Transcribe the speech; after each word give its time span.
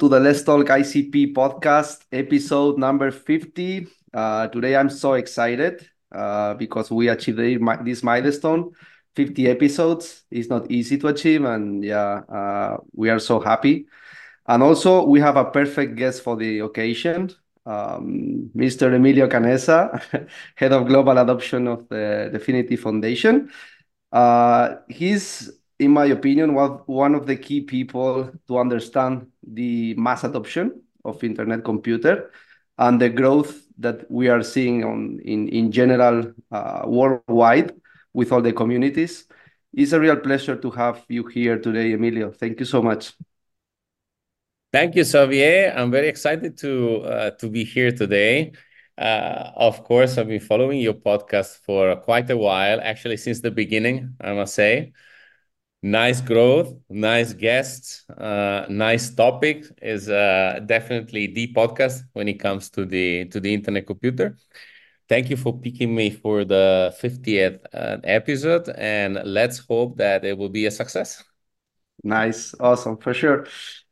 To 0.00 0.08
the 0.08 0.18
Let's 0.18 0.42
Talk 0.42 0.64
ICP 0.64 1.34
podcast, 1.34 2.06
episode 2.10 2.78
number 2.78 3.10
50. 3.10 3.86
Uh, 4.14 4.48
today 4.48 4.74
I'm 4.74 4.88
so 4.88 5.12
excited 5.12 5.86
uh, 6.10 6.54
because 6.54 6.90
we 6.90 7.10
achieved 7.10 7.38
this 7.84 8.02
milestone. 8.02 8.72
50 9.14 9.48
episodes 9.48 10.24
is 10.30 10.48
not 10.48 10.70
easy 10.70 10.96
to 10.96 11.08
achieve, 11.08 11.44
and 11.44 11.84
yeah, 11.84 12.22
uh, 12.32 12.78
we 12.94 13.10
are 13.10 13.18
so 13.18 13.40
happy. 13.40 13.84
And 14.46 14.62
also, 14.62 15.04
we 15.04 15.20
have 15.20 15.36
a 15.36 15.44
perfect 15.44 15.96
guest 15.96 16.22
for 16.22 16.34
the 16.34 16.60
occasion, 16.60 17.30
um, 17.66 18.50
Mr. 18.56 18.94
Emilio 18.94 19.28
Canessa, 19.28 20.00
Head 20.54 20.72
of 20.72 20.86
Global 20.86 21.18
Adoption 21.18 21.68
of 21.68 21.86
the 21.90 22.30
Dfinity 22.32 22.78
Foundation. 22.78 23.50
Uh, 24.10 24.76
he's, 24.88 25.50
in 25.78 25.90
my 25.90 26.06
opinion, 26.06 26.54
one 26.54 27.14
of 27.14 27.26
the 27.26 27.36
key 27.36 27.60
people 27.60 28.32
to 28.48 28.56
understand 28.56 29.29
the 29.46 29.94
mass 29.94 30.24
adoption 30.24 30.82
of 31.04 31.22
internet 31.24 31.64
computer 31.64 32.30
and 32.78 33.00
the 33.00 33.08
growth 33.08 33.66
that 33.78 34.10
we 34.10 34.28
are 34.28 34.42
seeing 34.42 34.84
on 34.84 35.20
in, 35.24 35.48
in 35.48 35.72
general 35.72 36.32
uh, 36.50 36.82
worldwide 36.86 37.72
with 38.12 38.32
all 38.32 38.42
the 38.42 38.52
communities. 38.52 39.26
It's 39.72 39.92
a 39.92 40.00
real 40.00 40.16
pleasure 40.16 40.56
to 40.56 40.70
have 40.72 41.04
you 41.08 41.26
here 41.26 41.58
today, 41.58 41.92
Emilio. 41.92 42.30
Thank 42.32 42.60
you 42.60 42.66
so 42.66 42.82
much. 42.82 43.12
Thank 44.72 44.94
you, 44.94 45.04
Xavier. 45.04 45.72
I'm 45.76 45.90
very 45.90 46.08
excited 46.08 46.56
to 46.58 47.02
uh, 47.02 47.30
to 47.40 47.48
be 47.48 47.64
here 47.64 47.90
today. 47.92 48.52
Uh, 48.96 49.50
of 49.56 49.82
course, 49.82 50.18
I've 50.18 50.28
been 50.28 50.40
following 50.40 50.80
your 50.80 50.94
podcast 50.94 51.58
for 51.64 51.96
quite 51.96 52.28
a 52.30 52.36
while, 52.36 52.80
actually 52.82 53.16
since 53.16 53.40
the 53.40 53.50
beginning, 53.50 54.14
I 54.20 54.32
must 54.32 54.54
say. 54.54 54.92
Nice 55.82 56.20
growth, 56.20 56.74
nice 56.90 57.32
guests, 57.32 58.04
uh, 58.10 58.66
nice 58.68 59.14
topic 59.14 59.64
is 59.80 60.10
uh, 60.10 60.60
definitely 60.66 61.28
the 61.28 61.54
podcast 61.54 62.02
when 62.12 62.28
it 62.28 62.34
comes 62.38 62.68
to 62.70 62.84
the 62.84 63.24
to 63.30 63.40
the 63.40 63.54
internet 63.54 63.86
computer. 63.86 64.36
Thank 65.08 65.30
you 65.30 65.38
for 65.38 65.58
picking 65.58 65.94
me 65.94 66.10
for 66.10 66.44
the 66.44 66.94
50th 67.00 67.64
uh, 67.72 67.96
episode, 68.04 68.68
and 68.76 69.22
let's 69.24 69.58
hope 69.58 69.96
that 69.96 70.22
it 70.22 70.36
will 70.36 70.50
be 70.50 70.66
a 70.66 70.70
success. 70.70 71.24
Nice, 72.04 72.54
awesome, 72.60 72.98
for 72.98 73.14
sure. 73.14 73.46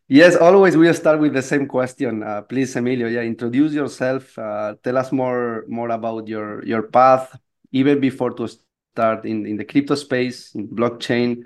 Yes, 0.09 0.37
always 0.37 0.77
we'll 0.77 0.95
start 0.95 1.21
with 1.21 1.33
the 1.33 1.43
same 1.43 1.67
question. 1.67 2.23
Uh, 2.23 2.43
please, 2.43 2.77
Emilio, 2.77 3.09
yeah, 3.09 3.23
introduce 3.23 3.73
yourself. 3.73 4.39
Uh, 4.39 4.75
tell 4.83 4.99
us 4.99 5.11
more 5.11 5.65
more 5.69 5.89
about 5.91 6.29
your 6.29 6.65
your 6.67 6.83
path, 6.83 7.35
even 7.73 8.01
before 8.01 8.33
to 8.33 8.49
start 8.49 9.25
in, 9.25 9.47
in 9.47 9.57
the 9.57 9.65
crypto 9.65 9.95
space, 9.95 10.55
in 10.55 10.69
blockchain. 10.69 11.45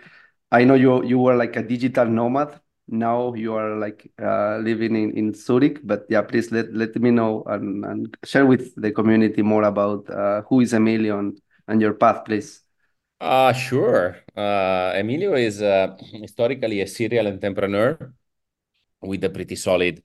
I 0.53 0.65
know 0.65 0.75
you 0.75 1.03
you 1.03 1.19
were 1.19 1.35
like 1.35 1.57
a 1.57 1.63
digital 1.63 2.07
nomad. 2.07 2.61
Now 2.89 3.33
you 3.33 3.55
are 3.55 3.77
like 3.79 4.13
uh, 4.21 4.59
living 4.59 4.95
in, 4.97 5.17
in 5.17 5.35
Zurich, 5.35 5.81
but 5.83 6.05
yeah, 6.11 6.21
please 6.21 6.53
let, 6.53 6.75
let 6.75 6.95
me 6.97 7.11
know 7.11 7.43
and, 7.47 7.85
and 7.85 8.17
share 8.25 8.45
with 8.45 8.75
the 8.77 8.91
community 8.91 9.41
more 9.41 9.63
about 9.63 10.11
uh, 10.11 10.43
who 10.43 10.61
is 10.61 10.75
Emilio 10.75 11.19
and, 11.19 11.41
and 11.69 11.81
your 11.81 11.95
path, 11.95 12.25
please. 12.27 12.61
Uh, 13.19 13.53
sure. 13.53 14.19
Uh, 14.37 14.93
Emilio 14.97 15.35
is 15.35 15.63
uh, 15.63 15.97
historically 16.21 16.81
a 16.83 16.87
serial 16.87 17.29
entrepreneur 17.29 18.13
with 19.01 19.25
a 19.25 19.31
pretty 19.31 19.57
solid 19.57 20.03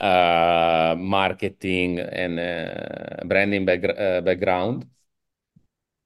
uh, 0.00 0.94
marketing 0.98 1.98
and 2.00 2.38
uh, 2.38 3.24
branding 3.24 3.64
back, 3.64 3.84
uh, 3.84 4.20
background. 4.20 4.86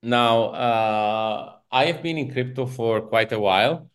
Now, 0.03 0.45
uh, 0.51 1.56
I 1.77 1.87
have 1.87 2.03
been 2.03 2.17
in 2.17 2.33
crypto 2.33 2.65
for 2.67 3.03
quite 3.03 3.33
a 3.33 3.39
while, 3.39 3.91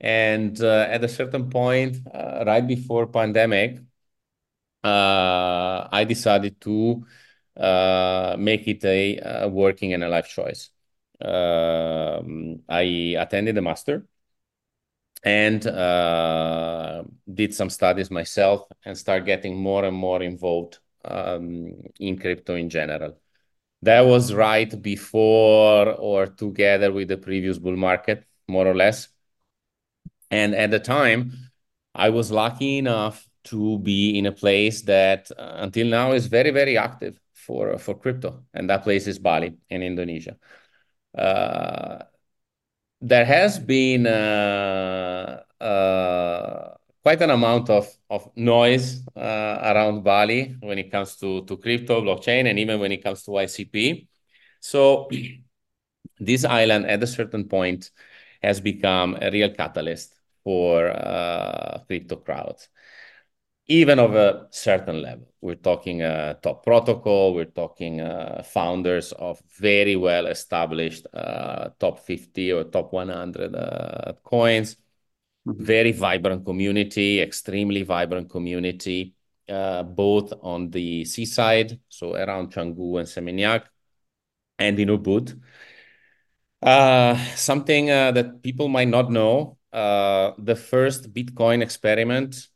and 0.00 0.60
uh, 0.62 0.86
at 0.88 1.02
a 1.02 1.08
certain 1.08 1.50
point, 1.50 1.96
uh, 2.14 2.44
right 2.46 2.64
before 2.64 3.08
pandemic, 3.08 3.80
I 4.84 6.04
decided 6.08 6.60
to 6.60 7.04
make 8.38 8.68
it 8.68 8.84
a, 8.84 9.18
a, 9.44 9.48
working 9.48 9.92
and 9.92 10.04
a 10.04 10.08
life 10.08 10.28
choice. 10.28 10.70
Um, 11.20 12.62
I 12.68 13.16
attended 13.18 13.58
a 13.58 13.62
master 13.62 14.06
and 15.24 15.66
uh, 15.66 17.02
did 17.32 17.54
some 17.54 17.70
studies 17.70 18.10
myself 18.10 18.68
and 18.84 18.96
start 18.96 19.24
getting 19.24 19.56
more 19.56 19.84
and 19.84 19.96
more 19.96 20.22
involved 20.22 20.78
um, 21.04 21.72
in 21.98 22.18
crypto 22.18 22.54
in 22.54 22.68
general. 22.70 23.18
That 23.82 24.02
was 24.02 24.32
right 24.32 24.70
before 24.82 25.92
or 25.92 26.26
together 26.26 26.92
with 26.92 27.08
the 27.08 27.16
previous 27.16 27.58
bull 27.58 27.76
market, 27.76 28.24
more 28.48 28.66
or 28.66 28.74
less. 28.74 29.08
And 30.30 30.54
at 30.54 30.70
the 30.70 30.80
time, 30.80 31.32
I 31.94 32.10
was 32.10 32.30
lucky 32.30 32.78
enough 32.78 33.28
to 33.44 33.78
be 33.78 34.18
in 34.18 34.26
a 34.26 34.32
place 34.32 34.82
that 34.82 35.30
uh, 35.38 35.56
until 35.58 35.86
now 35.86 36.12
is 36.12 36.26
very, 36.26 36.50
very 36.50 36.76
active 36.76 37.20
for, 37.32 37.78
for 37.78 37.94
crypto. 37.94 38.44
And 38.52 38.68
that 38.70 38.82
place 38.82 39.06
is 39.06 39.18
Bali 39.18 39.56
in 39.70 39.82
Indonesia. 39.82 40.36
Uh, 41.16 42.02
there 43.00 43.24
has 43.24 43.58
been 43.58 44.06
uh, 44.06 45.42
uh, 45.60 46.75
quite 47.06 47.22
an 47.22 47.30
amount 47.30 47.70
of, 47.70 47.86
of 48.10 48.28
noise 48.34 49.06
uh, 49.14 49.60
around 49.62 50.02
Bali 50.02 50.56
when 50.58 50.76
it 50.76 50.90
comes 50.90 51.14
to, 51.14 51.44
to 51.44 51.56
crypto, 51.56 52.02
blockchain, 52.02 52.50
and 52.50 52.58
even 52.58 52.80
when 52.80 52.90
it 52.90 53.04
comes 53.04 53.22
to 53.22 53.30
ICP. 53.30 54.08
So 54.58 55.08
this 56.18 56.44
island 56.44 56.86
at 56.86 57.00
a 57.00 57.06
certain 57.06 57.44
point 57.44 57.92
has 58.42 58.60
become 58.60 59.16
a 59.22 59.30
real 59.30 59.50
catalyst 59.54 60.16
for 60.42 60.88
uh, 60.88 61.78
crypto 61.86 62.16
crowds 62.16 62.70
even 63.68 63.98
of 63.98 64.14
a 64.14 64.46
certain 64.50 65.02
level. 65.02 65.26
We're 65.40 65.56
talking 65.56 66.02
uh, 66.02 66.34
top 66.34 66.64
protocol, 66.64 67.34
we're 67.34 67.46
talking 67.46 68.00
uh, 68.00 68.44
founders 68.44 69.10
of 69.12 69.42
very 69.58 69.96
well 69.96 70.26
established 70.26 71.06
uh, 71.12 71.70
top 71.80 71.98
50 71.98 72.52
or 72.52 72.64
top 72.64 72.92
100 72.92 73.56
uh, 73.56 74.12
coins. 74.22 74.76
Very 75.46 75.92
vibrant 75.92 76.44
community, 76.44 77.20
extremely 77.20 77.82
vibrant 77.82 78.28
community, 78.28 79.14
uh, 79.48 79.84
both 79.84 80.32
on 80.42 80.70
the 80.70 81.04
seaside, 81.04 81.78
so 81.88 82.14
around 82.14 82.52
Canggu 82.52 82.98
and 82.98 83.06
Seminyak, 83.06 83.62
and 84.58 84.78
in 84.80 84.88
Ubud. 84.88 85.40
Uh, 86.60 87.16
something 87.36 87.86
that 87.86 88.42
people 88.42 88.66
might 88.66 88.88
not 88.88 89.10
know 89.10 89.56
the 89.72 90.56
first 90.56 91.12
Bitcoin 91.14 91.62
experiment 91.62 92.48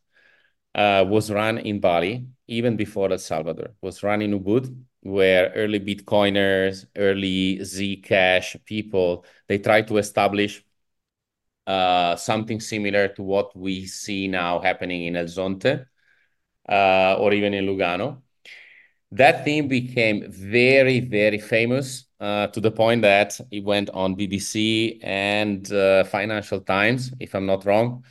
uh, 0.75 1.05
was 1.07 1.31
run 1.31 1.59
in 1.59 1.79
Bali, 1.79 2.27
even 2.49 2.77
before 2.77 3.13
El 3.13 3.19
Salvador, 3.19 3.75
was 3.81 4.03
run 4.03 4.23
in 4.23 4.39
Ubud, 4.39 4.75
where 5.03 5.53
early 5.55 5.79
Bitcoiners, 5.79 6.87
early 6.97 7.59
Zcash 7.59 8.63
people, 8.65 9.25
they 9.47 9.59
tried 9.59 9.87
to 9.89 9.99
establish 9.99 10.59
uh, 10.59 10.63
something 12.17 12.61
similar 12.61 13.09
to 13.09 13.23
what 13.23 13.57
we 13.57 13.87
see 13.87 14.29
now 14.29 14.61
happening 14.61 15.07
in 15.07 15.17
El 15.17 15.27
Zonte 15.27 15.87
uh, 16.69 17.17
or 17.19 17.33
even 17.33 17.55
in 17.55 17.67
Lugano. 17.67 18.23
That 19.13 19.45
theme 19.45 19.67
became 19.67 20.31
very, 20.31 21.01
very 21.01 21.39
famous 21.39 22.05
uh, 22.21 22.47
to 22.49 22.61
the 22.61 22.71
point 22.71 23.03
that 23.03 23.41
it 23.51 23.65
went 23.65 23.91
on 23.91 24.15
BBC 24.15 25.01
and 25.03 25.71
uh, 25.73 26.05
Financial 26.05 26.61
Times, 26.61 27.13
if 27.19 27.35
I'm 27.35 27.47
not 27.47 27.65
wrong 27.65 28.05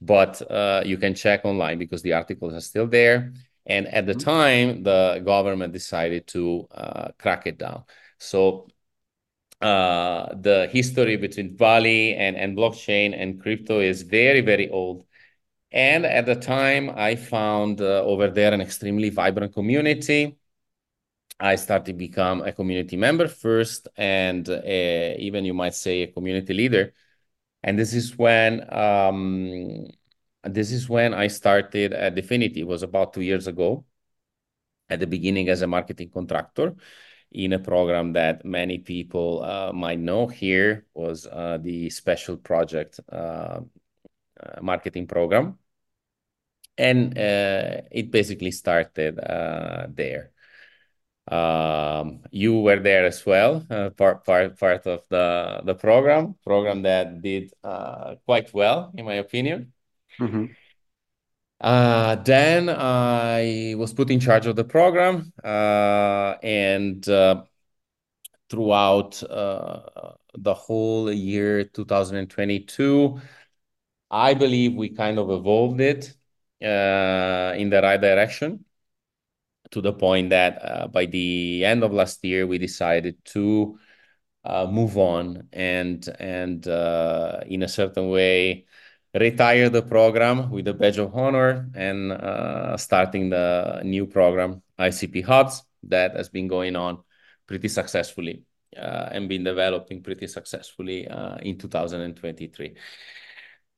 but 0.00 0.40
uh, 0.50 0.82
you 0.84 0.96
can 0.96 1.14
check 1.14 1.44
online 1.44 1.78
because 1.78 2.02
the 2.02 2.12
articles 2.12 2.54
are 2.54 2.60
still 2.60 2.86
there. 2.86 3.32
And 3.66 3.86
at 3.88 4.06
the 4.06 4.12
mm-hmm. 4.12 4.30
time, 4.30 4.82
the 4.82 5.22
government 5.24 5.72
decided 5.72 6.26
to 6.28 6.68
uh, 6.70 7.08
crack 7.18 7.46
it 7.46 7.58
down. 7.58 7.84
So 8.18 8.68
uh, 9.60 10.34
the 10.34 10.68
history 10.72 11.16
between 11.16 11.56
Bali 11.56 12.14
and, 12.14 12.36
and 12.36 12.56
blockchain 12.56 13.14
and 13.18 13.40
crypto 13.40 13.80
is 13.80 14.02
very, 14.02 14.40
very 14.40 14.68
old. 14.70 15.04
And 15.70 16.06
at 16.06 16.26
the 16.26 16.36
time, 16.36 16.90
I 16.90 17.16
found 17.16 17.80
uh, 17.80 18.02
over 18.04 18.28
there 18.28 18.54
an 18.54 18.60
extremely 18.60 19.10
vibrant 19.10 19.52
community. 19.52 20.38
I 21.40 21.56
started 21.56 21.86
to 21.86 21.92
become 21.92 22.42
a 22.42 22.52
community 22.52 22.96
member 22.96 23.28
first, 23.28 23.86
and 23.96 24.48
uh, 24.48 25.14
even 25.18 25.44
you 25.44 25.54
might 25.54 25.74
say 25.74 26.02
a 26.02 26.06
community 26.08 26.54
leader 26.54 26.94
and 27.62 27.78
this 27.78 27.92
is 27.92 28.16
when 28.16 28.72
um, 28.72 29.86
this 30.44 30.70
is 30.72 30.88
when 30.88 31.14
I 31.14 31.26
started 31.28 31.92
at 31.92 32.14
Dfinity. 32.14 32.58
It 32.58 32.66
was 32.66 32.82
about 32.82 33.12
two 33.12 33.22
years 33.22 33.46
ago. 33.46 33.84
At 34.90 35.00
the 35.00 35.06
beginning, 35.06 35.50
as 35.50 35.60
a 35.60 35.66
marketing 35.66 36.10
contractor, 36.10 36.74
in 37.30 37.52
a 37.52 37.58
program 37.58 38.12
that 38.14 38.44
many 38.44 38.78
people 38.78 39.42
uh, 39.42 39.72
might 39.72 39.98
know 39.98 40.26
here 40.26 40.86
was 40.94 41.26
uh, 41.26 41.58
the 41.60 41.90
special 41.90 42.36
project 42.36 43.00
uh, 43.12 43.60
uh 44.40 44.60
marketing 44.62 45.06
program, 45.06 45.58
and 46.76 47.18
uh, 47.18 47.82
it 47.90 48.10
basically 48.10 48.50
started 48.50 49.18
uh, 49.18 49.86
there. 49.90 50.30
Um, 51.30 52.20
you 52.30 52.60
were 52.60 52.80
there 52.80 53.04
as 53.04 53.26
well, 53.26 53.60
part 53.96 54.24
part 54.24 54.58
part 54.58 54.86
of 54.86 55.02
the 55.10 55.60
the 55.64 55.74
program 55.74 56.36
program 56.42 56.82
that 56.82 57.20
did 57.20 57.52
quite 58.24 58.54
well, 58.54 58.90
in 58.94 59.04
my 59.04 59.14
opinion. 59.14 59.72
Mm-hmm. 60.18 60.46
Uh, 61.60 62.14
then 62.16 62.68
I 62.68 63.74
was 63.76 63.92
put 63.92 64.10
in 64.10 64.20
charge 64.20 64.46
of 64.46 64.54
the 64.54 64.64
program, 64.64 65.32
uh, 65.42 66.36
and 66.42 67.06
uh, 67.08 67.42
throughout 68.50 69.22
uh, 69.22 70.12
the 70.34 70.54
whole 70.54 71.12
year 71.12 71.64
2022, 71.64 73.20
I 74.10 74.34
believe 74.34 74.74
we 74.74 74.90
kind 74.90 75.18
of 75.18 75.30
evolved 75.30 75.80
it 75.80 76.14
uh, 76.62 77.54
in 77.56 77.70
the 77.70 77.80
right 77.82 78.00
direction 78.00 78.64
to 79.70 79.80
the 79.80 79.92
point 79.92 80.30
that 80.30 80.58
uh, 80.64 80.86
by 80.88 81.04
the 81.06 81.64
end 81.64 81.84
of 81.84 81.92
last 81.92 82.24
year, 82.24 82.46
we 82.46 82.58
decided 82.58 83.22
to 83.26 83.78
move 84.70 84.96
on 84.96 85.46
and 85.52 86.08
and 86.18 86.66
in 86.66 87.62
a 87.62 87.68
certain 87.68 88.08
way 88.08 88.64
retire 89.14 89.68
the 89.70 89.82
program 89.82 90.50
with 90.50 90.68
a 90.68 90.74
badge 90.74 90.98
of 90.98 91.14
honor 91.14 91.68
and 91.74 92.12
uh, 92.12 92.76
starting 92.76 93.30
the 93.30 93.80
new 93.84 94.06
program 94.06 94.62
ICP 94.78 95.24
Hubs 95.24 95.62
that 95.84 96.16
has 96.16 96.28
been 96.28 96.48
going 96.48 96.76
on 96.76 96.98
pretty 97.46 97.68
successfully 97.68 98.44
uh, 98.76 99.08
and 99.12 99.28
been 99.28 99.44
developing 99.44 100.02
pretty 100.02 100.26
successfully 100.26 101.08
uh, 101.08 101.36
in 101.36 101.56
2023. 101.58 102.74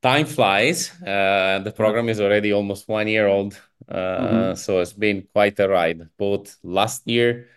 Time 0.03 0.27
flies. 0.27 0.91
Uh, 1.03 1.61
the 1.63 1.73
program 1.73 2.09
is 2.09 2.21
already 2.21 2.53
almost 2.53 2.89
one 2.89 3.07
year 3.07 3.29
old, 3.29 3.61
mm-hmm. 3.89 4.55
so 4.55 4.81
it's 4.81 4.95
been 4.95 5.29
quite 5.33 5.61
a 5.61 5.69
ride, 5.69 6.09
both 6.17 6.57
last 6.63 7.07
year 7.07 7.49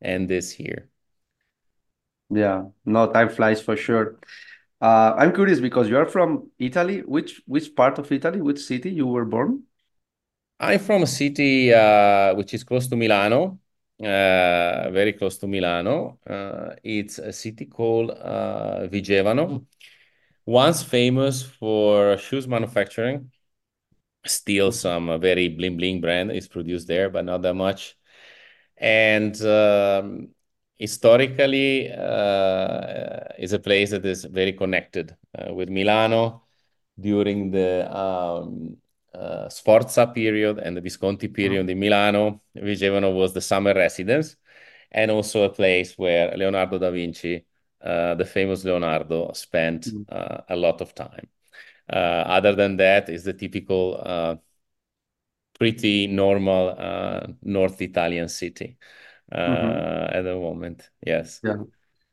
and 0.00 0.28
this 0.28 0.60
year. 0.60 0.90
Yeah, 2.28 2.64
no, 2.84 3.10
time 3.10 3.30
flies 3.30 3.62
for 3.62 3.76
sure. 3.76 4.18
Uh, 4.80 5.14
I'm 5.16 5.32
curious 5.34 5.60
because 5.60 5.88
you 5.88 5.96
are 5.96 6.06
from 6.06 6.50
Italy. 6.58 7.00
Which 7.00 7.42
which 7.46 7.74
part 7.74 7.98
of 7.98 8.12
Italy? 8.12 8.40
Which 8.40 8.60
city 8.60 8.90
you 8.90 9.06
were 9.06 9.24
born? 9.24 9.62
I'm 10.58 10.78
from 10.80 11.02
a 11.02 11.06
city 11.06 11.72
uh, 11.72 12.34
which 12.34 12.54
is 12.54 12.64
close 12.64 12.88
to 12.88 12.96
Milano, 12.96 13.60
uh, 14.00 14.90
very 14.90 15.12
close 15.12 15.36
to 15.38 15.46
Milano. 15.46 16.18
Uh, 16.28 16.74
it's 16.82 17.18
a 17.18 17.32
city 17.32 17.66
called 17.66 18.10
uh, 18.10 18.86
Vigevano, 18.88 19.66
once 20.46 20.82
famous 20.82 21.42
for 21.42 22.16
shoes 22.18 22.48
manufacturing. 22.48 23.30
Still, 24.26 24.72
some 24.72 25.20
very 25.20 25.48
bling 25.48 25.76
bling 25.76 26.00
brand 26.00 26.32
is 26.32 26.48
produced 26.48 26.88
there, 26.88 27.10
but 27.10 27.24
not 27.24 27.42
that 27.42 27.54
much. 27.54 27.96
And 28.78 29.40
um, 29.42 30.28
historically 30.78 31.90
uh, 31.90 33.20
is 33.38 33.52
a 33.52 33.58
place 33.58 33.90
that 33.90 34.04
is 34.04 34.24
very 34.24 34.52
connected 34.52 35.16
uh, 35.38 35.52
with 35.52 35.68
Milano 35.68 36.42
during 36.98 37.50
the 37.50 37.90
um, 37.94 38.76
uh, 39.14 39.48
Sforza 39.48 40.06
period 40.08 40.58
and 40.58 40.76
the 40.76 40.80
Visconti 40.80 41.28
period 41.28 41.68
in 41.68 41.78
Milano. 41.78 42.42
Vigevano 42.54 43.14
was 43.14 43.32
the 43.32 43.40
summer 43.40 43.74
residence 43.74 44.36
and 44.92 45.10
also 45.10 45.44
a 45.44 45.50
place 45.50 45.96
where 45.96 46.36
Leonardo 46.36 46.78
da 46.78 46.90
Vinci, 46.90 47.44
uh, 47.82 48.14
the 48.14 48.24
famous 48.24 48.64
Leonardo, 48.64 49.32
spent 49.32 49.86
mm. 49.86 50.04
uh, 50.10 50.42
a 50.48 50.56
lot 50.56 50.80
of 50.80 50.94
time. 50.94 51.28
Uh, 51.88 52.24
other 52.26 52.54
than 52.54 52.76
that, 52.76 53.08
is 53.08 53.24
the 53.24 53.32
typical, 53.32 54.40
pretty 55.58 56.06
normal 56.06 57.36
North 57.42 57.80
Italian 57.80 58.28
city 58.28 58.76
mm-hmm. 59.32 60.16
at 60.16 60.22
the 60.22 60.34
moment. 60.34 60.90
Yes. 61.04 61.40
Yeah. 61.42 61.56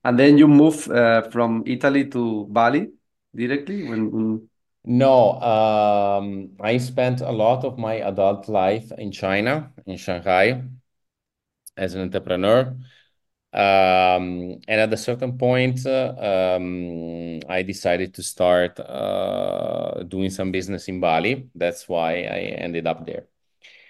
And 0.04 0.20
then 0.20 0.38
you 0.38 0.48
move 0.48 0.90
uh, 0.90 1.30
from 1.30 1.64
Italy 1.66 2.10
to 2.10 2.46
Bali 2.50 2.90
directly 3.34 3.88
when, 3.88 4.12
when 4.12 4.50
no, 4.86 5.40
um, 5.40 6.50
I 6.60 6.78
spent 6.78 7.22
a 7.22 7.32
lot 7.32 7.64
of 7.64 7.78
my 7.78 7.96
adult 7.96 8.50
life 8.50 8.92
in 8.98 9.12
China, 9.12 9.72
in 9.86 9.96
Shanghai, 9.96 10.62
as 11.78 11.96
an 11.96 12.02
entrepreneur. 12.02 12.76
Um, 13.54 14.60
and 14.68 14.82
at 14.82 14.92
a 14.92 14.98
certain 14.98 15.38
point, 15.38 15.86
uh, 15.86 16.56
um, 16.58 17.40
I 17.48 17.62
decided 17.62 18.14
to 18.16 18.24
start 18.24 18.80
uh, 18.80 20.04
doing 20.04 20.32
some 20.32 20.52
business 20.52 20.88
in 20.90 21.00
Bali. 21.00 21.50
That's 21.56 21.88
why 21.88 22.24
I 22.24 22.40
ended 22.58 22.86
up 22.86 23.06
there. 23.06 23.28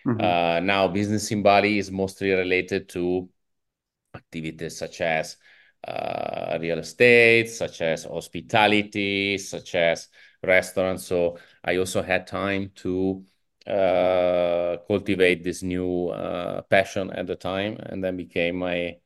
Mm-hmm. 0.05 0.23
Uh, 0.23 0.59
now, 0.61 0.88
business 0.88 1.31
in 1.31 1.41
Bali 1.44 1.77
is 1.79 1.91
mostly 1.91 2.31
related 2.31 2.89
to 2.89 3.29
activities 4.15 4.77
such 4.77 5.01
as 5.01 5.38
uh, 5.88 6.57
real 6.61 6.79
estate, 6.79 7.50
such 7.50 7.81
as 7.81 8.05
hospitality, 8.05 9.38
such 9.38 9.75
as 9.75 10.07
restaurants. 10.44 11.05
So 11.05 11.38
I 11.63 11.77
also 11.77 12.01
had 12.01 12.27
time 12.27 12.71
to 12.75 13.25
uh, 13.67 14.77
cultivate 14.88 15.44
this 15.44 15.63
new 15.63 16.07
uh, 16.09 16.61
passion 16.63 17.11
at 17.11 17.27
the 17.27 17.35
time, 17.35 17.77
and 17.79 18.03
then 18.03 18.17
became 18.17 18.57
my 18.57 18.97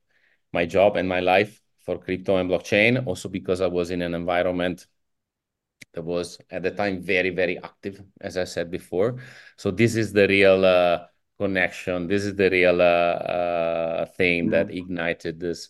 my 0.54 0.66
job 0.66 0.96
and 0.98 1.08
my 1.08 1.20
life 1.20 1.62
for 1.80 1.98
crypto 1.98 2.38
and 2.38 2.50
blockchain. 2.50 3.06
Also 3.06 3.30
because 3.30 3.62
I 3.62 3.68
was 3.68 3.92
in 3.92 4.02
an 4.02 4.14
environment 4.14 4.88
that 5.98 6.04
was 6.04 6.38
at 6.52 6.62
the 6.62 6.70
time 6.70 7.02
very 7.02 7.32
very 7.32 7.58
active, 7.58 8.04
as 8.22 8.38
I 8.38 8.44
said 8.44 8.70
before. 8.70 9.18
So 9.58 9.72
this 9.72 9.96
is 9.96 10.14
the 10.14 10.28
real 10.28 10.64
uh, 10.64 11.06
connection. 11.40 12.08
This 12.08 12.24
is 12.24 12.36
the 12.36 12.50
real 12.52 12.80
uh, 12.80 12.86
uh, 12.86 14.06
thing 14.06 14.44
mm-hmm. 14.44 14.52
that 14.52 14.70
ignited 14.70 15.40
this 15.40 15.70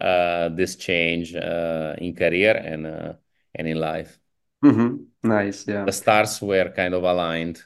uh, 0.00 0.48
this 0.48 0.76
change 0.76 1.34
in 1.34 2.16
career 2.16 2.56
and 2.56 2.86
and 3.54 3.68
in 3.68 3.78
life. 3.78 4.18
Mm-hmm. 4.64 5.28
Nice. 5.28 5.68
Yeah. 5.68 5.84
The 5.84 5.92
stars 5.92 6.40
were 6.40 6.72
kind 6.74 6.94
of 6.94 7.02
aligned, 7.02 7.62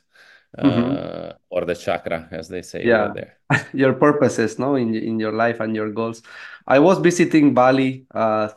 mm-hmm. 0.58 0.96
uh, 0.98 1.32
or 1.48 1.64
the 1.64 1.76
chakra, 1.76 2.28
as 2.32 2.48
they 2.48 2.62
say 2.62 2.84
yeah. 2.84 3.12
there. 3.14 3.38
your 3.72 3.92
purposes, 3.94 4.58
no, 4.58 4.74
in 4.74 4.94
in 4.96 5.20
your 5.20 5.32
life 5.32 5.60
and 5.60 5.76
your 5.76 5.90
goals. 5.92 6.22
I 6.66 6.80
was 6.80 6.98
visiting 6.98 7.54
Bali 7.54 8.06
uh 8.10 8.48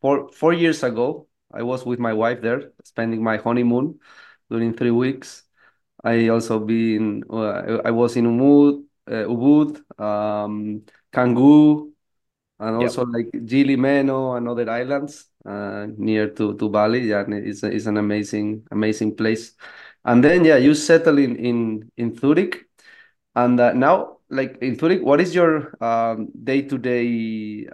four 0.00 0.32
four 0.32 0.54
years 0.54 0.82
ago. 0.82 1.25
I 1.52 1.62
was 1.62 1.84
with 1.84 1.98
my 1.98 2.12
wife 2.12 2.42
there, 2.42 2.72
spending 2.84 3.22
my 3.22 3.36
honeymoon 3.36 3.98
during 4.50 4.74
three 4.74 4.90
weeks. 4.90 5.44
I 6.02 6.28
also 6.28 6.60
been 6.60 7.24
uh, 7.30 7.80
I 7.84 7.90
was 7.90 8.16
in 8.16 8.26
Umud, 8.26 8.84
uh, 9.08 9.24
Ubud, 9.26 9.82
um, 10.00 10.82
Canggu, 11.12 11.90
and 12.58 12.76
also 12.76 13.06
yep. 13.06 13.14
like 13.14 13.46
Gili 13.46 13.76
Meno 13.76 14.34
and 14.34 14.48
other 14.48 14.68
islands 14.70 15.26
uh, 15.44 15.86
near 15.96 16.28
to 16.30 16.56
to 16.56 16.68
Bali. 16.68 17.08
Yeah, 17.08 17.24
it's 17.28 17.62
a, 17.62 17.70
it's 17.70 17.86
an 17.86 17.96
amazing 17.96 18.66
amazing 18.70 19.16
place. 19.16 19.54
And 20.04 20.22
then 20.22 20.44
yeah, 20.44 20.56
you 20.56 20.74
settle 20.74 21.18
in 21.18 21.36
in 21.36 21.90
in 21.96 22.14
Zurich, 22.14 22.68
and 23.34 23.58
uh, 23.58 23.72
now 23.72 24.15
like 24.30 24.58
in 24.60 24.78
Zurich, 24.78 25.02
what 25.02 25.20
is 25.20 25.34
your 25.34 25.72
um, 25.82 26.28
day 26.44 26.62
to 26.62 26.78
day 26.78 27.66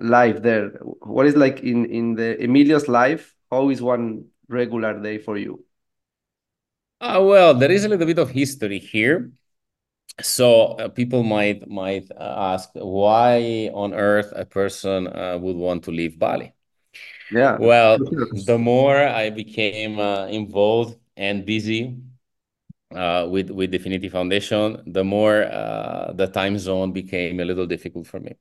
life 0.00 0.42
there? 0.42 0.70
What 1.02 1.26
is 1.26 1.36
like 1.36 1.60
in 1.60 1.86
in 1.86 2.14
the 2.14 2.42
Emilio's 2.42 2.88
life? 2.88 3.34
How 3.50 3.70
is 3.70 3.82
one 3.82 4.26
regular 4.48 5.00
day 5.00 5.18
for 5.18 5.36
you? 5.36 5.64
Uh, 7.00 7.20
well, 7.22 7.54
there 7.54 7.70
is 7.70 7.84
a 7.84 7.88
little 7.88 8.06
bit 8.06 8.18
of 8.18 8.30
history 8.30 8.78
here 8.78 9.30
so 10.22 10.72
uh, 10.78 10.88
people 10.88 11.22
might 11.22 11.68
might 11.68 12.08
ask 12.18 12.70
why 12.74 13.70
on 13.74 13.94
earth 13.94 14.32
a 14.36 14.44
person 14.46 15.06
uh, 15.08 15.38
would 15.38 15.56
want 15.56 15.84
to 15.84 15.90
leave 15.90 16.18
Bali. 16.18 16.54
Yeah. 17.30 17.58
Well, 17.58 17.98
the 18.32 18.58
more 18.58 18.96
I 18.96 19.30
became 19.30 19.98
uh, 19.98 20.26
involved 20.26 20.98
and 21.16 21.44
busy 21.46 21.82
uh, 21.86 22.15
with 23.28 23.50
with 23.50 23.72
Dfinity 23.72 24.10
Foundation, 24.10 24.82
the 24.86 25.04
more 25.04 25.44
uh, 25.44 26.12
the 26.12 26.26
time 26.26 26.58
zone 26.58 26.92
became 26.92 27.40
a 27.40 27.44
little 27.44 27.66
difficult 27.66 28.06
for 28.06 28.20
me. 28.20 28.34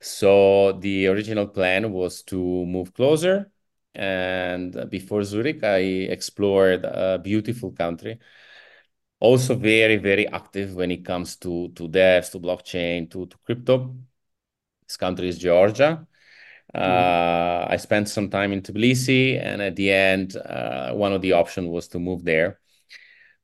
So 0.00 0.72
the 0.72 1.06
original 1.06 1.46
plan 1.46 1.92
was 1.92 2.22
to 2.24 2.36
move 2.36 2.92
closer, 2.94 3.50
and 3.94 4.90
before 4.90 5.22
Zurich, 5.24 5.64
I 5.64 5.78
explored 6.10 6.84
a 6.84 7.18
beautiful 7.22 7.72
country 7.72 8.18
also 9.18 9.54
very 9.54 9.96
very 9.96 10.26
active 10.28 10.74
when 10.74 10.90
it 10.90 11.04
comes 11.04 11.36
to 11.36 11.68
to 11.70 11.88
devs 11.88 12.30
to 12.30 12.38
blockchain 12.38 13.10
to, 13.10 13.26
to 13.26 13.36
crypto 13.44 13.96
this 14.86 14.96
country 14.96 15.28
is 15.28 15.38
georgia 15.38 16.06
mm. 16.74 16.80
uh, 16.80 17.66
i 17.70 17.76
spent 17.76 18.08
some 18.08 18.28
time 18.28 18.52
in 18.52 18.60
tbilisi 18.60 19.40
and 19.42 19.62
at 19.62 19.74
the 19.76 19.90
end 19.90 20.36
uh, 20.36 20.92
one 20.92 21.12
of 21.12 21.22
the 21.22 21.32
options 21.32 21.68
was 21.68 21.88
to 21.88 21.98
move 21.98 22.24
there 22.24 22.60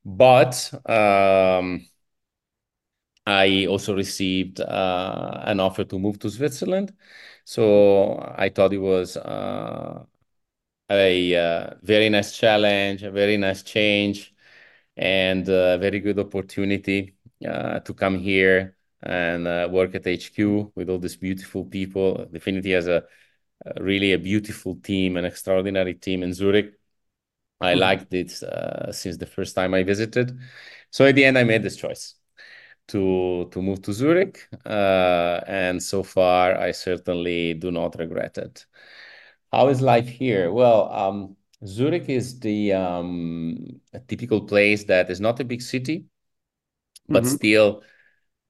but 0.05 0.73
um, 0.87 1.87
i 3.27 3.67
also 3.67 3.95
received 3.95 4.61
uh, 4.61 5.43
an 5.45 5.61
offer 5.61 5.85
to 5.85 5.99
move 5.99 6.19
to 6.19 6.31
switzerland 6.31 6.93
so 7.45 8.19
i 8.37 8.49
thought 8.49 8.73
it 8.73 8.79
was 8.79 9.17
uh, 9.17 10.05
a 10.91 11.35
uh, 11.37 11.75
very 11.83 12.09
nice 12.09 12.37
challenge 12.37 13.03
a 13.03 13.11
very 13.11 13.37
nice 13.37 13.63
change 13.63 14.35
and 14.97 15.49
a 15.49 15.79
very 15.79 16.01
good 16.01 16.19
opportunity 16.19 17.15
uh, 17.49 17.81
to 17.81 17.95
come 17.95 18.19
here 18.19 18.77
and 19.03 19.49
uh, 19.49 19.69
work 19.71 19.95
at 19.95 20.07
HQ 20.07 20.73
with 20.77 20.89
all 20.89 20.99
these 20.99 21.17
beautiful 21.17 21.65
people. 21.65 22.27
Dfinity 22.33 22.75
has 22.75 22.87
a, 22.87 23.05
really 23.81 24.13
a 24.13 24.19
beautiful 24.19 24.77
team, 24.77 25.17
an 25.17 25.25
extraordinary 25.25 25.95
team 25.95 26.23
in 26.23 26.33
Zurich. 26.33 26.75
I 27.63 27.75
liked 27.75 28.13
it 28.15 28.31
since 28.31 29.17
the 29.17 29.27
first 29.27 29.55
time 29.55 29.75
I 29.75 29.83
visited. 29.83 30.39
So 30.91 31.07
at 31.07 31.15
the 31.15 31.25
end, 31.25 31.39
I 31.39 31.45
made 31.45 31.63
this 31.63 31.77
choice 31.77 32.15
to 32.89 33.49
to 33.51 33.63
move 33.63 33.83
to 33.83 33.93
Zurich, 33.93 34.49
and 34.65 35.83
so 35.83 36.03
far 36.03 36.59
I 36.59 36.73
certainly 36.73 37.55
do 37.55 37.71
not 37.71 37.99
regret 37.99 38.39
it. 38.39 38.67
How 39.53 39.69
is 39.69 39.81
life 39.81 40.09
here? 40.09 40.51
Well, 40.53 40.93
um, 40.93 41.37
Zurich 41.67 42.09
is 42.09 42.41
the 42.41 42.73
um, 42.73 43.81
a 43.93 44.01
typical 44.01 44.43
place 44.43 44.85
that 44.85 45.11
is 45.11 45.21
not 45.21 45.41
a 45.41 45.45
big 45.45 45.63
city, 45.63 46.07
but 47.09 47.25
mm-hmm. 47.25 47.37
still 47.37 47.83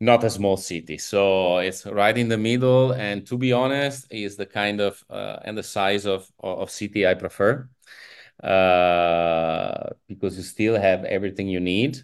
not 0.01 0.25
a 0.25 0.31
small 0.31 0.57
city. 0.57 0.99
So 0.99 1.59
it's 1.59 1.87
right 1.87 2.17
in 2.17 2.29
the 2.29 2.39
middle, 2.39 2.93
and 2.93 3.27
to 3.27 3.39
be 3.39 3.53
honest, 3.53 4.07
is 4.11 4.37
the 4.37 4.47
kind 4.47 4.81
of 4.81 5.03
uh, 5.11 5.39
and 5.45 5.57
the 5.57 5.63
size 5.63 6.07
of 6.07 6.27
of 6.41 6.71
city 6.71 7.07
I 7.07 7.15
prefer 7.15 7.69
uh, 7.69 8.12
because 8.43 10.37
you 10.37 10.43
still 10.43 10.79
have 10.79 11.05
everything 11.05 11.49
you 11.49 11.61
need 11.61 12.03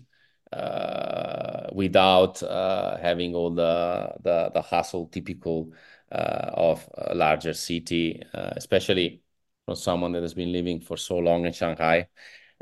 uh, 0.52 1.68
without 1.72 2.42
uh, 2.42 2.96
having 2.98 3.34
all 3.34 3.50
the, 3.50 4.12
the, 4.22 4.50
the 4.54 4.62
hustle 4.62 5.06
typical 5.08 5.72
uh, 6.12 6.50
of 6.54 6.88
a 6.96 7.14
larger 7.14 7.52
city, 7.52 8.22
uh, 8.32 8.50
especially 8.56 9.20
for 9.66 9.76
someone 9.76 10.12
that 10.12 10.22
has 10.22 10.34
been 10.34 10.52
living 10.52 10.80
for 10.80 10.96
so 10.96 11.18
long 11.18 11.44
in 11.44 11.52
Shanghai. 11.52 12.08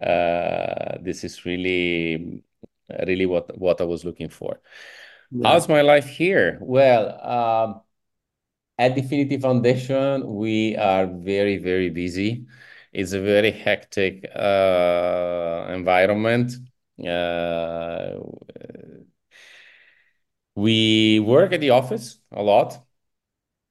Uh, 0.03 0.99
this 1.01 1.23
is 1.25 1.45
really, 1.45 2.43
really 3.07 3.27
what 3.27 3.57
what 3.59 3.81
I 3.81 3.85
was 3.85 4.05
looking 4.05 4.29
for. 4.29 4.61
Yeah. 5.31 5.49
How's 5.49 5.69
my 5.69 5.83
life 5.83 6.07
here? 6.07 6.59
Well, 6.61 7.21
um, 7.25 7.81
at 8.79 8.95
Dfinity 8.95 9.41
Foundation, 9.41 10.35
we 10.35 10.77
are 10.77 11.07
very, 11.07 11.57
very 11.59 11.89
busy. 11.89 12.47
It's 12.97 13.13
a 13.13 13.21
very 13.21 13.51
hectic 13.53 14.25
environment 15.75 16.53
uh, 17.05 18.17
we 20.55 21.21
work 21.21 21.53
at 21.53 21.61
the 21.61 21.71
office 21.71 22.19
a 22.33 22.43
lot, 22.43 22.79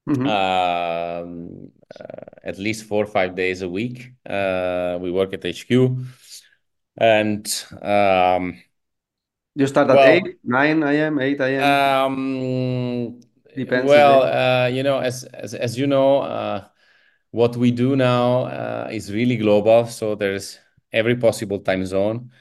mm-hmm. 0.08 0.28
um, 0.28 1.72
uh, 2.00 2.26
at 2.44 2.60
least 2.60 2.86
four 2.86 3.04
or 3.04 3.08
five 3.08 3.36
days 3.36 3.64
a 3.64 3.70
week. 3.70 4.12
Uh, 4.30 5.00
we 5.02 5.10
work 5.12 5.34
at 5.34 5.44
HQ, 5.44 5.98
and 6.98 7.66
um, 7.82 8.62
you 9.56 9.66
start 9.66 9.90
at 9.90 9.96
well, 9.96 10.08
8, 10.08 10.38
9 10.44 10.84
a.m., 10.84 11.20
8 11.20 11.42
a.m. 11.42 11.64
Um, 11.64 13.20
Depends. 13.56 13.90
Well, 13.90 14.22
uh, 14.22 14.68
you 14.68 14.84
know, 14.84 15.00
as 15.00 15.24
as 15.24 15.56
as 15.56 15.80
you 15.80 15.88
know, 15.88 16.20
uh, 16.20 16.66
what 17.36 17.58
we 17.58 17.70
do 17.70 17.98
now 17.98 18.46
uh, 18.46 18.90
is 18.92 19.12
really 19.12 19.36
global. 19.36 19.88
So 19.88 20.16
there's 20.16 20.58
every 20.94 21.18
possible 21.18 21.60
time 21.60 21.86
zone. 21.86 22.32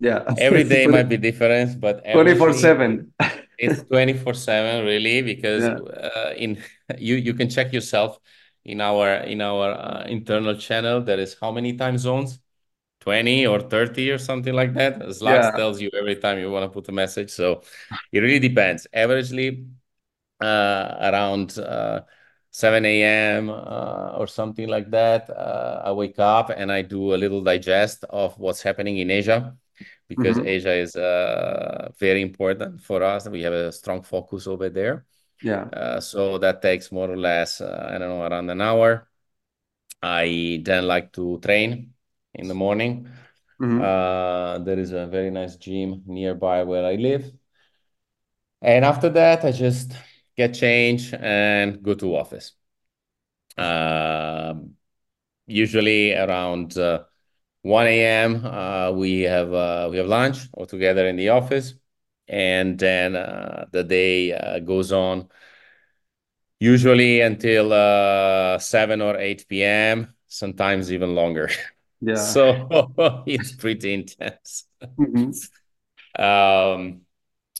Yeah. 0.00 0.24
Every 0.38 0.64
day 0.64 0.86
might 0.86 1.08
be 1.08 1.16
different, 1.16 1.80
but 1.80 2.04
24 2.12 2.54
7. 2.54 3.12
it's 3.58 3.82
24 3.82 4.34
7 4.34 4.84
really 4.86 5.20
because 5.22 5.64
yeah. 5.64 5.74
uh, 5.74 6.32
in 6.36 6.62
you 6.96 7.16
you 7.16 7.34
can 7.34 7.50
check 7.50 7.72
yourself 7.72 8.20
in 8.64 8.80
our 8.80 9.08
in 9.26 9.40
our 9.40 9.72
uh, 9.72 10.04
internal 10.06 10.54
channel 10.54 11.02
there 11.02 11.18
is 11.18 11.36
how 11.40 11.50
many 11.50 11.76
time 11.76 11.98
zones 11.98 12.38
20 13.00 13.46
or 13.48 13.60
30 13.60 14.12
or 14.12 14.18
something 14.18 14.54
like 14.54 14.72
that 14.74 15.12
slack 15.12 15.42
yeah. 15.42 15.50
tells 15.50 15.80
you 15.80 15.90
every 15.98 16.14
time 16.14 16.38
you 16.38 16.48
want 16.48 16.62
to 16.62 16.68
put 16.68 16.88
a 16.88 16.92
message 16.92 17.30
so 17.30 17.62
it 18.12 18.20
really 18.20 18.38
depends 18.38 18.86
averagely 18.94 19.66
uh, 20.40 20.94
around 21.10 21.58
uh, 21.58 22.00
7 22.58 22.84
a.m. 22.84 23.50
Uh, 23.50 24.18
or 24.18 24.26
something 24.26 24.68
like 24.68 24.88
that 24.90 25.30
uh, 25.30 25.82
i 25.84 25.92
wake 25.92 26.18
up 26.18 26.50
and 26.50 26.72
i 26.72 26.82
do 26.82 27.14
a 27.14 27.18
little 27.22 27.42
digest 27.42 28.04
of 28.10 28.38
what's 28.38 28.62
happening 28.62 28.98
in 28.98 29.10
asia 29.10 29.56
because 30.08 30.38
mm-hmm. 30.38 30.48
Asia 30.48 30.74
is 30.74 30.96
uh, 30.96 31.90
very 31.98 32.22
important 32.22 32.80
for 32.80 33.02
us. 33.02 33.28
We 33.28 33.42
have 33.42 33.52
a 33.52 33.70
strong 33.70 34.02
focus 34.02 34.46
over 34.46 34.70
there. 34.70 35.04
Yeah. 35.42 35.64
Uh, 35.64 36.00
so 36.00 36.38
that 36.38 36.62
takes 36.62 36.90
more 36.90 37.10
or 37.10 37.16
less, 37.16 37.60
uh, 37.60 37.90
I 37.90 37.98
don't 37.98 38.08
know, 38.08 38.22
around 38.22 38.50
an 38.50 38.60
hour. 38.60 39.08
I 40.02 40.60
then 40.64 40.86
like 40.86 41.12
to 41.12 41.38
train 41.40 41.92
in 42.34 42.48
the 42.48 42.54
morning. 42.54 43.08
Mm-hmm. 43.60 43.82
Uh, 43.82 44.64
there 44.64 44.78
is 44.78 44.92
a 44.92 45.06
very 45.06 45.30
nice 45.30 45.56
gym 45.56 46.02
nearby 46.06 46.62
where 46.62 46.86
I 46.86 46.94
live. 46.94 47.30
And 48.62 48.84
after 48.84 49.08
that, 49.10 49.44
I 49.44 49.52
just 49.52 49.92
get 50.38 50.54
change 50.54 51.12
and 51.14 51.82
go 51.82 51.94
to 51.94 52.16
office. 52.16 52.52
Um, 53.58 54.76
usually 55.46 56.14
around 56.14 56.78
uh, 56.78 57.04
1 57.62 58.04
a.m. 58.04 58.44
Uh, 58.44 58.92
we 58.92 59.22
have 59.22 59.52
uh, 59.52 59.88
we 59.90 59.98
have 59.98 60.06
lunch 60.06 60.38
all 60.54 60.66
together 60.66 61.08
in 61.08 61.16
the 61.16 61.30
office, 61.30 61.74
and 62.28 62.78
then 62.78 63.16
uh, 63.16 63.66
the 63.72 63.84
day 63.84 64.32
uh, 64.32 64.60
goes 64.60 64.92
on. 64.92 65.28
Usually 66.60 67.20
until 67.20 67.72
uh, 67.72 68.58
7 68.58 69.00
or 69.00 69.16
8 69.16 69.62
p.m. 69.62 70.14
Sometimes 70.28 70.92
even 70.92 71.14
longer. 71.14 71.50
Yeah. 72.00 72.14
so 72.14 73.24
it's 73.26 73.52
pretty 73.52 73.94
intense. 73.94 74.66
Mm-hmm. 74.98 75.30
um, 76.22 77.02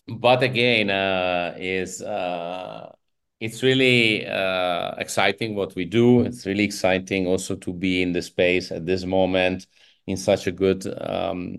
but 0.08 0.42
again, 0.42 0.90
uh, 0.90 1.54
is 1.58 2.02
it's 3.40 3.62
really 3.62 4.24
exciting 4.98 5.54
what 5.54 5.74
we 5.74 5.84
do. 5.84 6.20
It's 6.22 6.46
really 6.46 6.64
exciting 6.64 7.26
also 7.26 7.56
to 7.56 7.72
be 7.72 8.02
in 8.02 8.12
the 8.12 8.22
space 8.22 8.72
at 8.72 8.86
this 8.86 9.04
moment 9.04 9.66
in 10.08 10.16
such 10.16 10.46
a 10.46 10.52
good 10.52 10.86
um, 11.02 11.58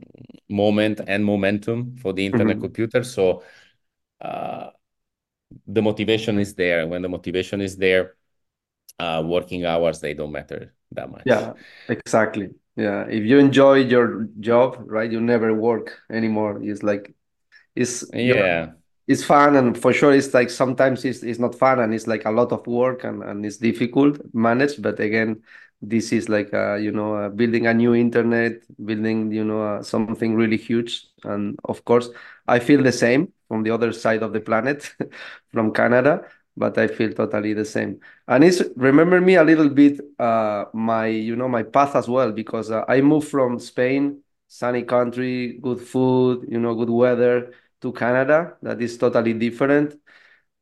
moment 0.50 1.02
and 1.08 1.24
momentum 1.24 1.96
for 1.98 2.14
the 2.14 2.26
internet 2.26 2.56
mm-hmm. 2.56 2.66
computer. 2.66 3.04
So 3.04 3.44
uh, 4.20 4.72
the 5.68 5.82
motivation 5.82 6.40
is 6.40 6.56
there. 6.56 6.88
When 6.88 7.04
the 7.04 7.10
motivation 7.10 7.62
is 7.62 7.78
there, 7.78 8.16
uh, 8.98 9.24
working 9.24 9.66
hours 9.66 10.00
they 10.02 10.16
don't 10.16 10.32
matter 10.32 10.74
that 10.92 11.12
much. 11.12 11.22
Yeah, 11.26 11.54
exactly. 11.88 12.50
Yeah, 12.76 13.06
if 13.08 13.24
you 13.24 13.38
enjoy 13.38 13.76
your 13.84 14.28
job, 14.40 14.78
right, 14.86 15.12
you 15.12 15.22
never 15.22 15.54
work 15.54 16.02
anymore. 16.10 16.60
It's 16.64 16.82
like 16.82 17.14
it's 17.76 18.04
yeah. 18.14 18.72
it's 19.08 19.24
fun 19.24 19.56
and 19.56 19.78
for 19.78 19.94
sure 19.94 20.14
it's 20.14 20.34
like 20.34 20.50
sometimes 20.50 21.06
it's, 21.06 21.24
it's 21.24 21.40
not 21.40 21.56
fun 21.56 21.80
and 21.80 21.94
it's 21.94 22.08
like 22.08 22.26
a 22.26 22.32
lot 22.32 22.52
of 22.52 22.66
work 22.68 23.04
and, 23.04 23.24
and 23.24 23.46
it's 23.46 23.58
difficult 23.58 24.20
managed 24.34 24.82
but 24.82 25.00
again 25.00 25.42
this 25.82 26.12
is 26.12 26.28
like 26.28 26.54
uh, 26.54 26.76
you 26.76 26.92
know 26.92 27.16
uh, 27.16 27.30
building 27.30 27.68
a 27.68 27.74
new 27.74 27.96
internet 27.96 28.62
building 28.86 29.32
you 29.32 29.44
know 29.44 29.62
uh, 29.64 29.84
something 29.84 30.36
really 30.36 30.58
huge. 30.58 31.08
And 31.24 31.60
of 31.66 31.84
course 31.86 32.10
i 32.48 32.60
feel 32.60 32.82
the 32.84 32.92
same 32.92 33.32
from 33.48 33.64
the 33.64 33.72
other 33.72 33.92
side 33.94 34.24
of 34.24 34.34
the 34.34 34.40
planet 34.42 34.94
from 35.52 35.74
canada 35.74 36.26
but 36.58 36.78
i 36.78 36.88
feel 36.88 37.14
totally 37.14 37.54
the 37.54 37.66
same. 37.66 38.00
And 38.28 38.44
it's 38.44 38.62
remember 38.76 39.22
me 39.22 39.36
a 39.36 39.44
little 39.44 39.70
bit 39.70 40.00
uh 40.20 40.66
my 40.74 41.08
you 41.08 41.36
know 41.36 41.48
my 41.50 41.64
path 41.64 41.96
as 41.96 42.08
well 42.08 42.32
because 42.32 42.72
uh, 42.72 42.84
i 42.88 43.02
moved 43.02 43.28
from 43.30 43.60
spain 43.60 44.22
sunny 44.50 44.84
country 44.84 45.60
good 45.62 45.82
food 45.82 46.46
you 46.50 46.60
know 46.60 46.76
good 46.76 46.90
weather 46.92 47.54
to 47.82 47.94
canada 47.94 48.58
that 48.64 48.82
is 48.82 48.98
totally 48.98 49.34
different 49.34 49.96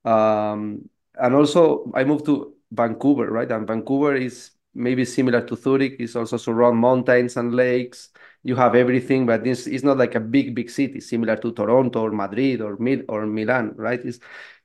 um 0.05 0.89
and 1.15 1.33
also 1.35 1.91
i 1.95 2.03
moved 2.03 2.25
to 2.25 2.53
vancouver 2.71 3.29
right 3.31 3.51
and 3.51 3.67
vancouver 3.67 4.15
is 4.15 4.51
maybe 4.73 5.03
similar 5.05 5.41
to 5.41 5.55
Zurich. 5.55 5.95
It's 5.99 6.15
also 6.15 6.37
surround 6.37 6.77
mountains 6.77 7.35
and 7.35 7.55
lakes. 7.55 8.09
You 8.43 8.55
have 8.57 8.75
everything, 8.75 9.25
but 9.25 9.43
this 9.43 9.65
is 9.65 9.83
not 9.83 9.97
like 9.97 10.13
a 10.13 10.19
big, 10.19 10.53
big 10.53 10.69
city, 10.69 10.99
similar 11.01 11.35
to 11.37 11.51
Toronto 11.51 12.01
or 12.03 12.11
Madrid 12.11 12.61
or 12.61 12.77
Mid 12.77 13.05
or 13.09 13.25
Milan, 13.25 13.73
right? 13.75 13.99
It's 14.05 14.19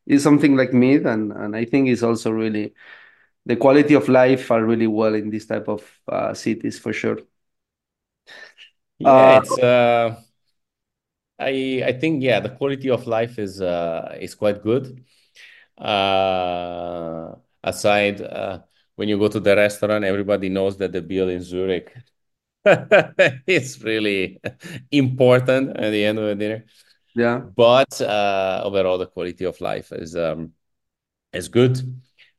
it's 0.07 0.23
something 0.23 0.55
like 0.57 0.75
mid, 0.75 1.07
and 1.07 1.33
and 1.33 1.57
I 1.57 1.65
think 1.65 1.89
it's 1.89 2.03
also 2.03 2.31
really 2.31 2.75
the 3.47 3.57
quality 3.57 3.95
of 3.95 4.09
life 4.09 4.51
are 4.51 4.65
really 4.65 4.87
well 4.89 5.15
in 5.15 5.31
this 5.31 5.47
type 5.47 5.69
of 5.69 5.83
uh, 6.09 6.35
cities 6.35 6.79
for 6.79 6.93
sure. 6.93 7.19
Yeah, 9.05 9.11
uh, 9.11 9.41
it's 9.43 9.59
uh, 9.59 10.17
I 11.39 11.83
I 11.87 11.93
think 11.93 12.23
yeah, 12.23 12.41
the 12.41 12.51
quality 12.51 12.91
of 12.91 13.07
life 13.07 13.39
is 13.39 13.61
uh 13.61 14.17
is 14.21 14.35
quite 14.35 14.63
good. 14.63 15.05
Uh, 15.79 17.35
aside 17.63 18.21
uh 18.21 18.61
when 18.97 19.09
you 19.09 19.19
go 19.19 19.29
to 19.29 19.41
the 19.41 19.57
restaurant, 19.57 20.05
everybody 20.05 20.49
knows 20.49 20.77
that 20.79 20.93
the 20.93 21.03
bill 21.03 21.29
in 21.29 21.43
Zurich 21.43 21.93
is 23.47 23.83
really 23.83 24.41
important 24.91 25.77
at 25.77 25.91
the 25.91 26.05
end 26.05 26.19
of 26.19 26.27
the 26.27 26.35
dinner. 26.35 26.65
Yeah. 27.15 27.41
But 27.57 28.01
uh, 28.01 28.63
overall, 28.65 28.99
the 28.99 29.07
quality 29.07 29.45
of 29.45 29.61
life 29.61 29.93
is 29.93 30.17
um, 30.17 30.53
is 31.33 31.49
good. 31.49 31.81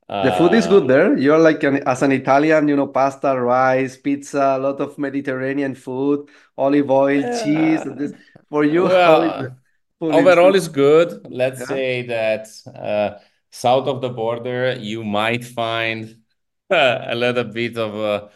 The 0.10 0.36
food 0.38 0.54
is 0.54 0.68
good 0.68 0.88
there. 0.88 1.18
You're 1.18 1.40
like 1.40 1.64
an, 1.64 1.78
as 1.88 2.02
an 2.02 2.12
Italian, 2.12 2.68
you 2.68 2.76
know, 2.76 2.88
pasta, 2.88 3.40
rice, 3.40 3.98
pizza, 3.98 4.56
a 4.58 4.60
lot 4.60 4.80
of 4.80 4.98
Mediterranean 4.98 5.76
food, 5.76 6.30
olive 6.58 6.92
oil, 6.92 7.22
cheese. 7.44 7.82
This, 7.98 8.14
for 8.50 8.64
you, 8.64 8.84
well, 8.84 9.56
overall 10.00 10.56
is 10.56 10.68
good. 10.68 11.26
Let's 11.30 11.62
yeah. 11.62 11.66
say 11.66 12.08
that 12.08 12.48
uh, 12.68 13.20
south 13.50 13.88
of 13.88 14.02
the 14.02 14.10
border, 14.10 14.76
you 14.78 15.04
might 15.04 15.44
find 15.46 16.18
a 16.70 17.16
little 17.16 17.46
bit 17.46 17.78
of 17.78 17.96
uh, 17.96 18.28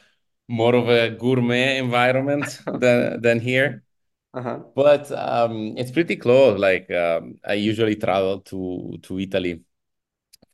more 0.48 0.76
of 0.76 0.90
a 0.90 1.12
gourmet 1.12 1.78
environment 1.78 2.60
than 2.80 3.22
than 3.22 3.40
here. 3.40 3.84
Uh-huh. 4.34 4.60
But 4.76 5.12
um, 5.12 5.74
it's 5.78 5.92
pretty 5.92 6.16
close. 6.16 6.60
Like 6.60 6.90
um, 6.92 7.36
I 7.46 7.54
usually 7.54 7.96
travel 7.96 8.42
to 8.42 8.98
to 9.04 9.20
Italy 9.20 9.64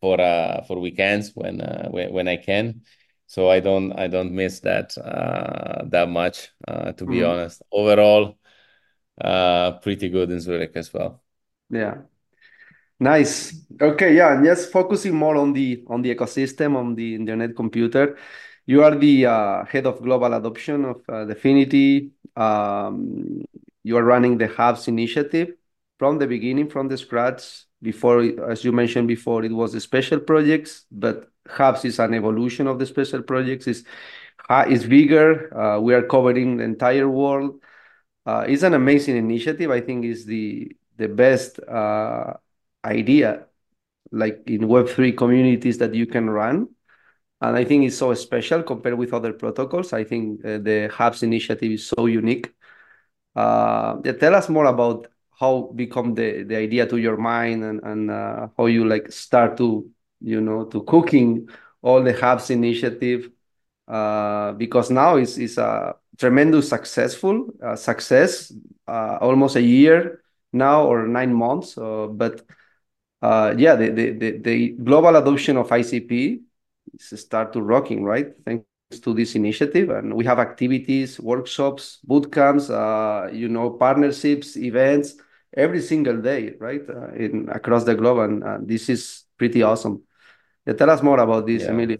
for 0.03 0.19
uh 0.21 0.63
for 0.67 0.79
weekends 0.79 1.31
when 1.35 1.61
uh, 1.61 1.87
when 1.91 2.11
when 2.13 2.27
I 2.27 2.37
can. 2.37 2.81
So 3.27 3.49
I 3.49 3.59
don't 3.61 3.93
I 3.93 4.07
don't 4.07 4.33
miss 4.33 4.59
that 4.61 4.97
uh, 4.97 5.85
that 5.89 6.09
much 6.09 6.49
uh, 6.67 6.91
to 6.93 7.05
be 7.07 7.23
Mhm. 7.23 7.31
honest. 7.31 7.61
Overall, 7.71 8.37
uh, 9.21 9.73
pretty 9.79 10.09
good 10.09 10.31
in 10.31 10.39
Zurich 10.41 10.73
as 10.75 10.93
well. 10.93 11.23
Yeah. 11.69 12.03
Nice. 12.99 13.65
Okay, 13.81 14.15
yeah, 14.15 14.33
and 14.35 14.45
just 14.45 14.71
focusing 14.71 15.13
more 15.15 15.35
on 15.35 15.51
the 15.53 15.83
on 15.87 16.01
the 16.01 16.13
ecosystem 16.15 16.75
on 16.75 16.95
the 16.95 17.15
internet 17.15 17.55
computer. 17.55 18.17
You 18.65 18.83
are 18.83 18.95
the 18.95 19.25
uh, 19.25 19.65
head 19.65 19.85
of 19.85 20.01
global 20.01 20.33
adoption 20.33 20.85
of 20.85 20.97
uh, 21.09 21.25
Dfinity. 21.25 22.11
Um, 22.35 23.43
you 23.83 23.97
are 23.97 24.03
running 24.03 24.37
the 24.37 24.47
Hubs 24.47 24.87
initiative 24.87 25.49
from 25.99 26.17
the 26.19 26.27
beginning, 26.27 26.69
from 26.69 26.87
the 26.87 26.97
scratch. 26.97 27.65
Before, 27.83 28.21
as 28.49 28.65
you 28.65 28.71
mentioned 28.73 29.09
before, 29.09 29.45
it 29.45 29.53
was 29.53 29.73
the 29.73 29.81
special 29.81 30.19
projects, 30.21 30.85
but 30.91 31.29
Hubs 31.49 31.85
is 31.85 31.99
an 31.99 32.15
evolution 32.15 32.67
of 32.67 32.79
the 32.79 32.87
special 32.87 33.23
projects. 33.23 33.67
is 33.67 33.85
is 34.69 34.85
bigger. 34.85 35.55
Uh, 35.57 35.79
we 35.81 35.93
are 35.93 36.03
covering 36.03 36.57
the 36.57 36.63
entire 36.63 37.09
world. 37.09 37.61
Uh, 38.25 38.45
it's 38.47 38.63
an 38.63 38.73
amazing 38.73 39.17
initiative. 39.17 39.71
I 39.71 39.81
think 39.81 40.05
is 40.05 40.25
the 40.25 40.71
the 40.97 41.09
best 41.09 41.59
uh, 41.59 42.33
idea 42.85 43.47
like 44.11 44.43
in 44.47 44.67
Web3 44.67 45.11
communities 45.11 45.77
that 45.79 45.93
you 45.95 46.05
can 46.07 46.29
run. 46.29 46.69
And 47.41 47.57
I 47.57 47.65
think 47.65 47.85
it's 47.85 47.97
so 47.97 48.13
special 48.15 48.63
compared 48.63 48.97
with 48.97 49.13
other 49.13 49.33
protocols. 49.33 49.93
I 49.93 50.03
think 50.05 50.45
uh, 50.45 50.59
the 50.59 50.89
Hubs 50.93 51.23
initiative 51.23 51.71
is 51.71 51.87
so 51.87 52.07
unique. 52.07 52.53
Uh, 53.35 53.97
yeah, 54.05 54.13
tell 54.13 54.35
us 54.35 54.49
more 54.49 54.65
about 54.65 55.07
how 55.43 55.71
become 55.75 56.15
the, 56.15 56.43
the 56.43 56.55
idea 56.55 56.85
to 56.87 56.97
your 56.97 57.17
mind 57.17 57.63
and, 57.63 57.79
and 57.83 58.09
uh, 58.09 58.47
how 58.57 58.65
you 58.67 58.87
like 58.87 59.11
start 59.11 59.57
to, 59.57 59.85
you 60.21 60.39
know, 60.39 60.63
to 60.65 60.83
cooking 60.83 61.49
all 61.81 62.01
the 62.01 62.13
Hubs 62.13 62.49
initiative. 62.49 63.29
Uh, 63.87 64.53
because 64.53 64.89
now 64.89 65.17
it's, 65.17 65.37
it's 65.37 65.57
a 65.57 65.95
tremendous 66.17 66.69
successful 66.69 67.47
uh, 67.61 67.75
success, 67.75 68.53
uh, 68.87 69.17
almost 69.19 69.57
a 69.57 69.61
year 69.61 70.23
now 70.53 70.85
or 70.85 71.07
nine 71.07 71.33
months. 71.33 71.77
Uh, 71.77 72.07
but 72.07 72.41
uh, 73.21 73.53
yeah, 73.57 73.75
the, 73.75 73.89
the, 73.89 74.11
the, 74.11 74.37
the 74.39 74.69
global 74.69 75.15
adoption 75.17 75.57
of 75.57 75.69
ICP 75.71 76.39
is 76.93 77.19
start 77.19 77.51
to 77.53 77.61
rocking, 77.61 78.03
right? 78.05 78.27
Thanks 78.45 78.65
to 79.01 79.13
this 79.13 79.35
initiative. 79.35 79.89
And 79.89 80.13
we 80.13 80.23
have 80.25 80.39
activities, 80.39 81.19
workshops, 81.19 81.99
boot 82.05 82.31
camps, 82.31 82.69
uh, 82.69 83.29
you 83.33 83.49
know, 83.49 83.71
partnerships, 83.71 84.55
events 84.55 85.15
every 85.55 85.81
single 85.81 86.21
day, 86.21 86.55
right? 86.59 86.81
Uh, 86.89 87.13
in 87.13 87.49
across 87.49 87.83
the 87.85 87.95
globe. 87.95 88.19
And 88.19 88.43
uh, 88.43 88.57
this 88.61 88.89
is 88.89 89.25
pretty 89.37 89.63
awesome. 89.63 90.03
Yeah, 90.65 90.73
tell 90.73 90.89
us 90.89 91.03
more 91.03 91.19
about 91.19 91.47
this, 91.47 91.63
Yeah. 91.63 91.69
Emilio. 91.69 91.97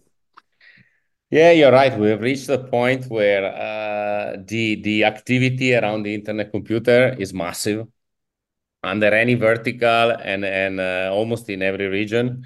Yeah, 1.29 1.51
you're 1.51 1.71
right. 1.71 1.97
We 1.97 2.09
have 2.09 2.21
reached 2.21 2.47
a 2.49 2.59
point 2.63 3.05
where 3.07 3.45
uh, 3.45 4.37
the 4.45 4.81
the 4.83 5.03
activity 5.05 5.73
around 5.75 6.03
the 6.03 6.13
internet 6.13 6.51
computer 6.51 7.15
is 7.17 7.33
massive 7.33 7.87
under 8.83 9.13
any 9.13 9.35
vertical 9.35 10.11
and 10.11 10.45
and 10.45 10.79
uh, 10.79 11.09
almost 11.13 11.49
in 11.49 11.61
every 11.63 11.87
region. 11.87 12.45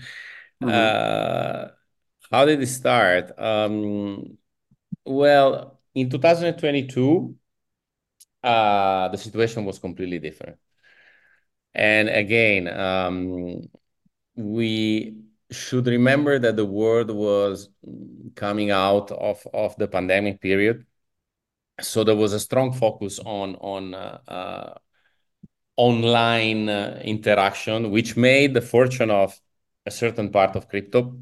Mhm. 0.61 0.97
Uh, 0.97 1.69
how 2.31 2.45
did 2.45 2.61
it 2.61 2.67
start? 2.67 3.37
Um, 3.39 4.37
well, 5.05 5.79
in 5.95 6.09
2022, 6.09 7.35
uh, 8.43 9.09
the 9.09 9.17
situation 9.17 9.65
was 9.65 9.79
completely 9.79 10.19
different. 10.19 10.57
And 11.77 12.09
again, 12.09 12.67
um, 12.67 13.69
we 14.35 15.15
should 15.51 15.85
remember 15.85 16.39
that 16.39 16.55
the 16.55 16.65
world 16.65 17.11
was 17.11 17.69
coming 18.35 18.71
out 18.71 19.11
of, 19.11 19.45
of 19.53 19.77
the 19.77 19.87
pandemic 19.87 20.41
period. 20.41 20.85
So 21.79 22.03
there 22.03 22.15
was 22.15 22.33
a 22.33 22.39
strong 22.39 22.73
focus 22.73 23.19
on 23.19 23.55
on 23.57 23.93
uh, 23.93 24.19
uh, 24.27 24.73
online 25.75 26.67
uh, 26.67 26.99
interaction, 27.03 27.91
which 27.91 28.17
made 28.17 28.55
the 28.55 28.61
fortune 28.61 29.11
of 29.11 29.39
a 29.85 29.91
certain 29.91 30.31
part 30.31 30.55
of 30.55 30.67
crypto. 30.67 31.19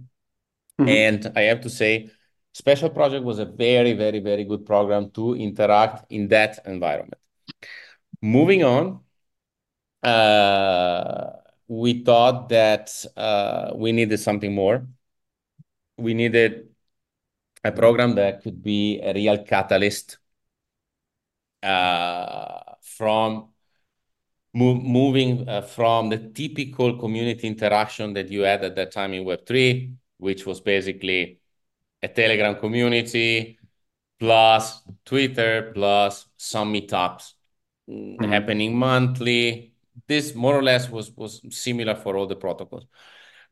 Mhm. 0.80 0.88
And 0.88 1.32
I 1.36 1.42
have 1.42 1.62
to 1.62 1.70
say, 1.70 2.10
Special 2.54 2.90
Project 2.90 3.26
was 3.26 3.40
a 3.40 3.46
very, 3.46 3.92
very, 3.94 4.20
very 4.20 4.46
good 4.46 4.66
program 4.66 5.12
to 5.12 5.36
interact 5.36 6.10
in 6.10 6.30
that 6.30 6.60
environment. 6.66 7.22
Moving 8.22 8.64
on, 8.64 9.05
we 11.68 12.04
thought 12.04 12.50
that 12.50 13.06
uh, 13.18 13.72
we 13.76 13.92
needed 13.92 14.18
something 14.20 14.54
more. 14.54 14.88
We 15.98 16.14
needed 16.14 16.70
a 17.64 17.72
program 17.72 18.16
that 18.16 18.42
could 18.44 18.62
be 18.62 19.00
a 19.02 19.14
real 19.14 19.44
catalyst 19.44 20.18
uh, 21.64 22.76
from 22.82 23.50
moving 24.54 25.48
uh, 25.50 25.62
from 25.62 26.10
the 26.10 26.18
typical 26.18 26.98
community 26.98 27.48
interaction 27.48 28.14
that 28.14 28.30
you 28.30 28.42
had 28.42 28.64
at 28.64 28.76
that 28.76 28.92
time 28.92 29.14
in 29.14 29.26
Web3, 29.26 29.94
which 30.18 30.46
was 30.46 30.62
basically 30.62 31.40
a 32.02 32.08
Telegram 32.08 32.56
community 32.56 33.60
plus 34.20 34.84
Twitter 35.06 35.72
plus 35.74 36.28
some 36.38 36.74
meetups 36.74 37.34
mm, 37.90 38.18
Mhm. 38.20 38.30
happening 38.30 38.78
monthly. 38.78 39.75
This 40.08 40.36
more 40.36 40.56
or 40.56 40.64
less 40.64 40.90
was 40.90 41.12
was 41.12 41.42
similar 41.50 41.96
for 41.96 42.16
all 42.18 42.28
the 42.28 42.36
protocols, 42.36 42.86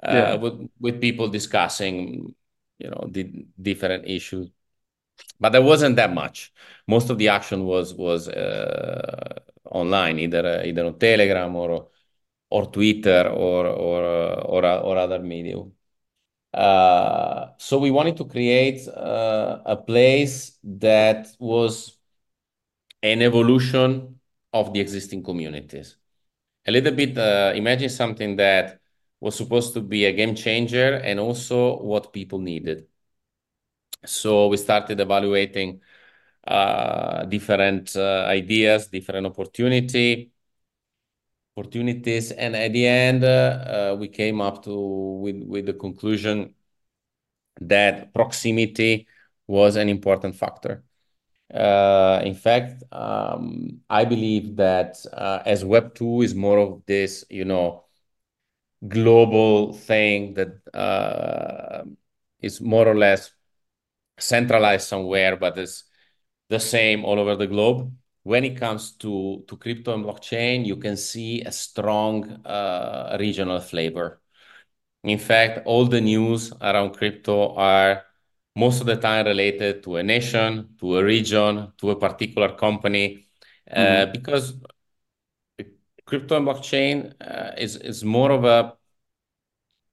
uh, 0.03 0.13
Yeah. 0.13 0.35
with 0.35 0.69
with 0.79 1.01
people 1.01 1.27
discussing, 1.29 2.35
you 2.79 2.89
know, 2.89 3.07
the 3.11 3.45
different 3.61 4.07
issues. 4.07 4.49
But 5.39 5.51
there 5.51 5.61
wasn't 5.61 5.95
that 5.97 6.13
much. 6.13 6.53
Most 6.87 7.09
of 7.09 7.17
the 7.17 7.29
action 7.29 7.65
was 7.65 7.93
was 7.93 8.27
uh, 8.29 9.39
online, 9.65 10.19
either 10.19 10.45
uh, 10.61 10.65
either 10.67 10.85
on 10.85 10.99
Telegram 10.99 11.55
or 11.55 11.89
or 12.49 12.71
Twitter 12.71 13.29
or 13.29 13.67
or 13.67 14.03
uh, 14.03 14.41
or, 14.43 14.65
or 14.65 14.97
other 14.97 15.19
medium. 15.19 15.73
Uh, 16.53 17.47
so 17.57 17.79
we 17.79 17.91
wanted 17.91 18.17
to 18.17 18.25
create 18.25 18.87
uh, 18.89 19.61
a 19.65 19.75
place 19.75 20.59
that 20.63 21.27
was 21.39 21.97
an 23.01 23.21
evolution 23.21 24.19
of 24.53 24.73
the 24.73 24.79
existing 24.79 25.23
communities. 25.23 25.97
A 26.65 26.71
little 26.71 26.93
bit, 26.93 27.17
uh, 27.17 27.53
imagine 27.55 27.89
something 27.89 28.35
that 28.37 28.79
was 29.19 29.35
supposed 29.35 29.73
to 29.73 29.81
be 29.81 30.05
a 30.05 30.13
game 30.13 30.35
changer 30.35 30.95
and 30.95 31.19
also 31.19 31.77
what 31.81 32.13
people 32.13 32.39
needed. 32.39 32.87
So 34.05 34.47
we 34.47 34.57
started 34.57 34.99
evaluating 34.99 35.81
uh, 36.47 37.25
different 37.25 37.95
uh, 37.95 38.25
ideas, 38.29 38.87
different 38.87 39.27
opportunity 39.27 40.31
opportunities, 41.55 42.31
and 42.31 42.55
at 42.55 42.73
the 42.73 42.85
end, 42.87 43.23
uh, 43.23 43.95
we 43.99 44.07
came 44.07 44.41
up 44.41 44.63
to 44.63 44.73
with 45.21 45.43
with 45.43 45.65
the 45.65 45.73
conclusion 45.73 46.55
that 47.61 48.13
proximity 48.13 49.07
was 49.47 49.75
an 49.75 49.89
important 49.89 50.35
factor. 50.35 50.83
Uh, 51.53 52.21
in 52.25 52.33
fact, 52.35 52.83
um, 52.91 53.81
I 53.89 54.05
believe 54.05 54.55
that 54.57 54.97
uh, 55.13 55.41
as 55.45 55.63
Web 55.63 55.93
2 55.95 56.21
is 56.21 56.33
more 56.33 56.57
of 56.59 56.83
this, 56.85 57.25
you 57.29 57.45
know, 57.45 57.85
global 58.87 59.73
thing 59.73 60.33
that 60.33 60.57
uh, 60.73 61.83
is 62.41 62.59
more 62.61 62.87
or 62.87 62.95
less 62.95 63.31
centralized 64.19 64.87
somewhere, 64.87 65.37
but 65.37 65.57
is 65.57 65.85
the 66.49 66.59
same 66.59 67.05
all 67.05 67.19
over 67.19 67.35
the 67.35 67.47
globe. 67.47 67.93
When 68.23 68.43
it 68.45 68.57
comes 68.59 68.93
to, 68.97 69.43
to 69.47 69.57
crypto 69.57 69.93
and 69.93 70.05
blockchain, 70.05 70.65
you 70.65 70.77
can 70.77 70.97
see 70.97 71.41
a 71.41 71.51
strong 71.51 72.29
uh, 72.45 73.17
regional 73.19 73.59
flavor. 73.59 74.21
In 75.03 75.19
fact, 75.19 75.65
all 75.65 75.85
the 75.85 76.01
news 76.01 76.53
around 76.61 76.91
crypto 76.97 77.55
are 77.55 78.03
most 78.55 78.81
of 78.81 78.87
the 78.87 78.95
time 78.95 79.25
related 79.25 79.83
to 79.83 79.97
a 79.97 80.03
nation, 80.03 80.75
to 80.79 80.97
a 80.97 81.03
region, 81.03 81.73
to 81.77 81.91
a 81.91 81.95
particular 81.95 82.55
company, 82.55 83.25
uh, 83.71 84.05
Mhm. 84.05 84.11
because 84.13 84.53
crypto 86.05 86.35
and 86.37 86.47
blockchain 86.47 87.13
uh, 87.21 87.51
is 87.57 87.75
is 87.77 88.03
more 88.03 88.31
of 88.31 88.43
a 88.45 88.77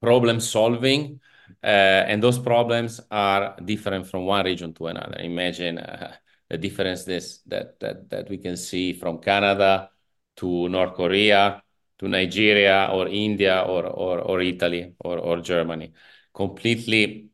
problem 0.01 0.39
solving, 0.39 1.19
uh, 1.63 1.67
and 2.07 2.23
those 2.23 2.39
problems 2.39 3.01
are 3.11 3.55
different 3.65 4.07
from 4.07 4.25
one 4.25 4.45
region 4.45 4.73
to 4.73 4.87
another. 4.87 5.17
Imagine 5.19 5.77
uh, 5.77 6.13
the 6.49 6.57
difference 6.57 7.03
this 7.05 7.39
that 7.47 7.79
that 7.79 8.09
that 8.09 8.29
we 8.29 8.37
can 8.37 8.57
see 8.57 8.93
from 8.93 9.19
Canada 9.19 9.89
to 10.37 10.67
North 10.69 10.93
Korea 10.95 11.61
to 11.99 12.07
Nigeria 12.07 12.89
or 12.91 13.07
India 13.07 13.61
or 13.67 13.85
or, 13.85 14.19
or 14.19 14.41
Italy 14.41 14.95
or, 14.99 15.19
or 15.19 15.41
Germany. 15.41 15.93
Completely 16.33 17.29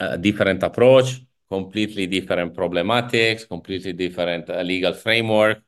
uh, 0.00 0.16
different 0.16 0.62
approach, 0.62 1.22
completely 1.48 2.06
different 2.06 2.54
problematics, 2.54 3.48
completely 3.48 3.92
different 3.92 4.48
uh, 4.50 4.62
legal 4.62 4.94
framework. 4.94 5.62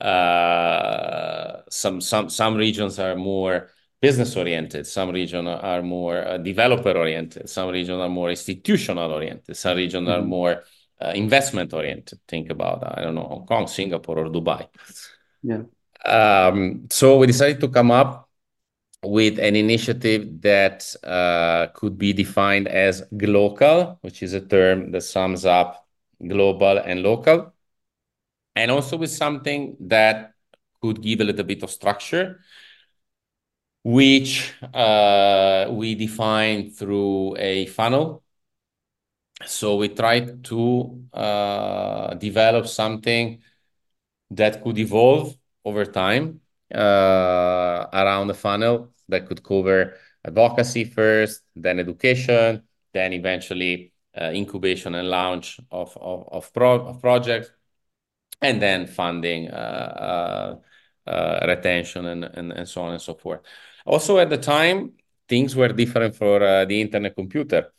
Uh, 0.00 1.60
some 1.68 2.00
some 2.00 2.30
some 2.30 2.54
regions 2.54 2.98
are 2.98 3.16
more 3.16 3.70
business 4.00 4.36
oriented. 4.36 4.86
Some 4.86 5.10
regions 5.10 5.48
are 5.48 5.82
more 5.82 6.26
uh, 6.26 6.38
developer 6.38 6.92
oriented. 6.96 7.48
Some 7.48 7.70
regions 7.70 8.00
are 8.00 8.08
more 8.08 8.30
institutional 8.30 9.10
oriented. 9.12 9.56
Some 9.56 9.76
regions 9.76 10.06
mm 10.06 10.08
-hmm. 10.08 10.14
are 10.14 10.20
mm-hmm. 10.20 10.30
more 10.30 10.62
uh, 11.00 11.12
investment 11.14 11.72
oriented. 11.72 12.18
Think 12.26 12.50
about 12.50 12.82
I 12.98 13.02
don't 13.02 13.14
know 13.14 13.28
Hong 13.28 13.46
Kong, 13.46 13.66
Singapore, 13.68 14.18
or 14.20 14.30
Dubai. 14.30 14.68
Yeah. 15.42 15.62
Um, 16.04 16.86
so 16.90 17.18
we 17.18 17.26
decided 17.26 17.60
to 17.60 17.68
come 17.68 17.90
up 17.90 18.27
with 19.02 19.38
an 19.38 19.54
initiative 19.54 20.40
that 20.40 20.94
uh, 21.04 21.68
could 21.74 21.96
be 21.96 22.12
defined 22.12 22.66
as 22.68 23.02
glocal, 23.12 23.98
which 24.00 24.22
is 24.22 24.32
a 24.32 24.40
term 24.40 24.90
that 24.90 25.02
sums 25.02 25.44
up 25.44 25.86
global 26.26 26.78
and 26.78 27.02
local, 27.02 27.52
and 28.56 28.70
also 28.70 28.96
with 28.96 29.10
something 29.10 29.76
that 29.80 30.34
could 30.82 31.00
give 31.00 31.20
a 31.20 31.24
little 31.24 31.44
bit 31.44 31.62
of 31.62 31.70
structure, 31.70 32.40
which 33.84 34.52
uh, 34.74 35.68
we 35.70 35.94
define 35.94 36.70
through 36.70 37.36
a 37.38 37.66
funnel. 37.66 38.24
So 39.46 39.76
we 39.76 39.88
tried 39.90 40.42
to 40.44 41.04
uh, 41.12 42.14
develop 42.14 42.66
something 42.66 43.40
that 44.30 44.62
could 44.62 44.78
evolve 44.78 45.36
over 45.64 45.84
time 45.86 46.40
around 46.72 48.28
the 48.28 48.34
funnel 48.34 48.92
that 49.08 49.26
could 49.26 49.42
cover 49.42 49.94
advocacy 50.24 50.84
first, 50.84 51.42
then 51.56 51.78
education, 51.78 52.62
then 52.92 53.12
eventually 53.12 53.92
uh, 54.20 54.30
incubation 54.34 54.94
and 54.94 55.08
launch 55.08 55.60
of, 55.70 55.96
of, 56.00 56.28
of, 56.30 56.52
pro 56.52 56.86
of 56.86 57.00
projects, 57.00 57.50
and 58.40 58.60
then 58.60 58.86
funding, 58.86 59.48
uh, 59.48 60.56
uh, 61.06 61.10
uh, 61.10 61.46
retention, 61.46 62.06
and, 62.06 62.24
and, 62.24 62.52
and 62.52 62.68
so 62.68 62.82
on 62.82 62.92
and 62.92 63.02
so 63.02 63.14
forth. 63.14 63.40
Also, 63.86 64.18
at 64.18 64.30
the 64.30 64.38
time, 64.38 64.92
things 65.28 65.56
were 65.56 65.68
different 65.68 66.14
for 66.14 66.42
uh, 66.42 66.64
the 66.64 66.80
internet 66.80 67.14
computer. 67.14 67.72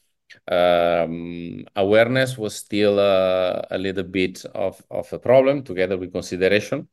Um, 0.48 1.66
awareness 1.76 2.38
was 2.38 2.56
still 2.56 3.00
a 3.00 3.78
little 3.78 4.04
bit 4.04 4.46
of, 4.54 4.82
of 4.92 5.12
a 5.12 5.20
problem 5.20 5.64
together 5.64 5.98
with 5.98 6.12
consideration. 6.12 6.88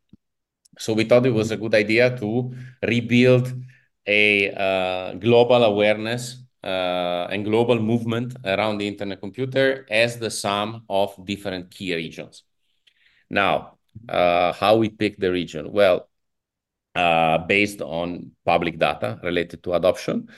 So 0.78 0.92
we 0.92 1.04
thought 1.04 1.26
it 1.26 1.30
was 1.30 1.50
a 1.50 1.56
good 1.56 1.74
idea 1.74 2.16
to 2.18 2.54
rebuild 2.82 3.52
a 4.06 4.50
uh, 4.52 5.14
global 5.14 5.64
awareness 5.64 6.42
uh, 6.62 7.28
and 7.30 7.44
global 7.44 7.78
movement 7.78 8.36
around 8.44 8.78
the 8.78 8.86
internet 8.86 9.20
computer 9.20 9.86
as 9.90 10.18
the 10.18 10.30
sum 10.30 10.84
of 10.88 11.14
different 11.24 11.70
key 11.70 11.94
regions. 11.94 12.42
Now, 13.30 13.78
uh, 14.08 14.52
how 14.52 14.76
we 14.76 14.88
pick 14.88 15.16
the 15.18 15.32
region? 15.32 15.72
Well, 15.72 16.08
uh, 16.94 17.38
based 17.38 17.80
on 17.82 18.32
public 18.44 18.78
data 18.78 19.18
related 19.22 19.62
to 19.64 19.74
adoption, 19.74 20.28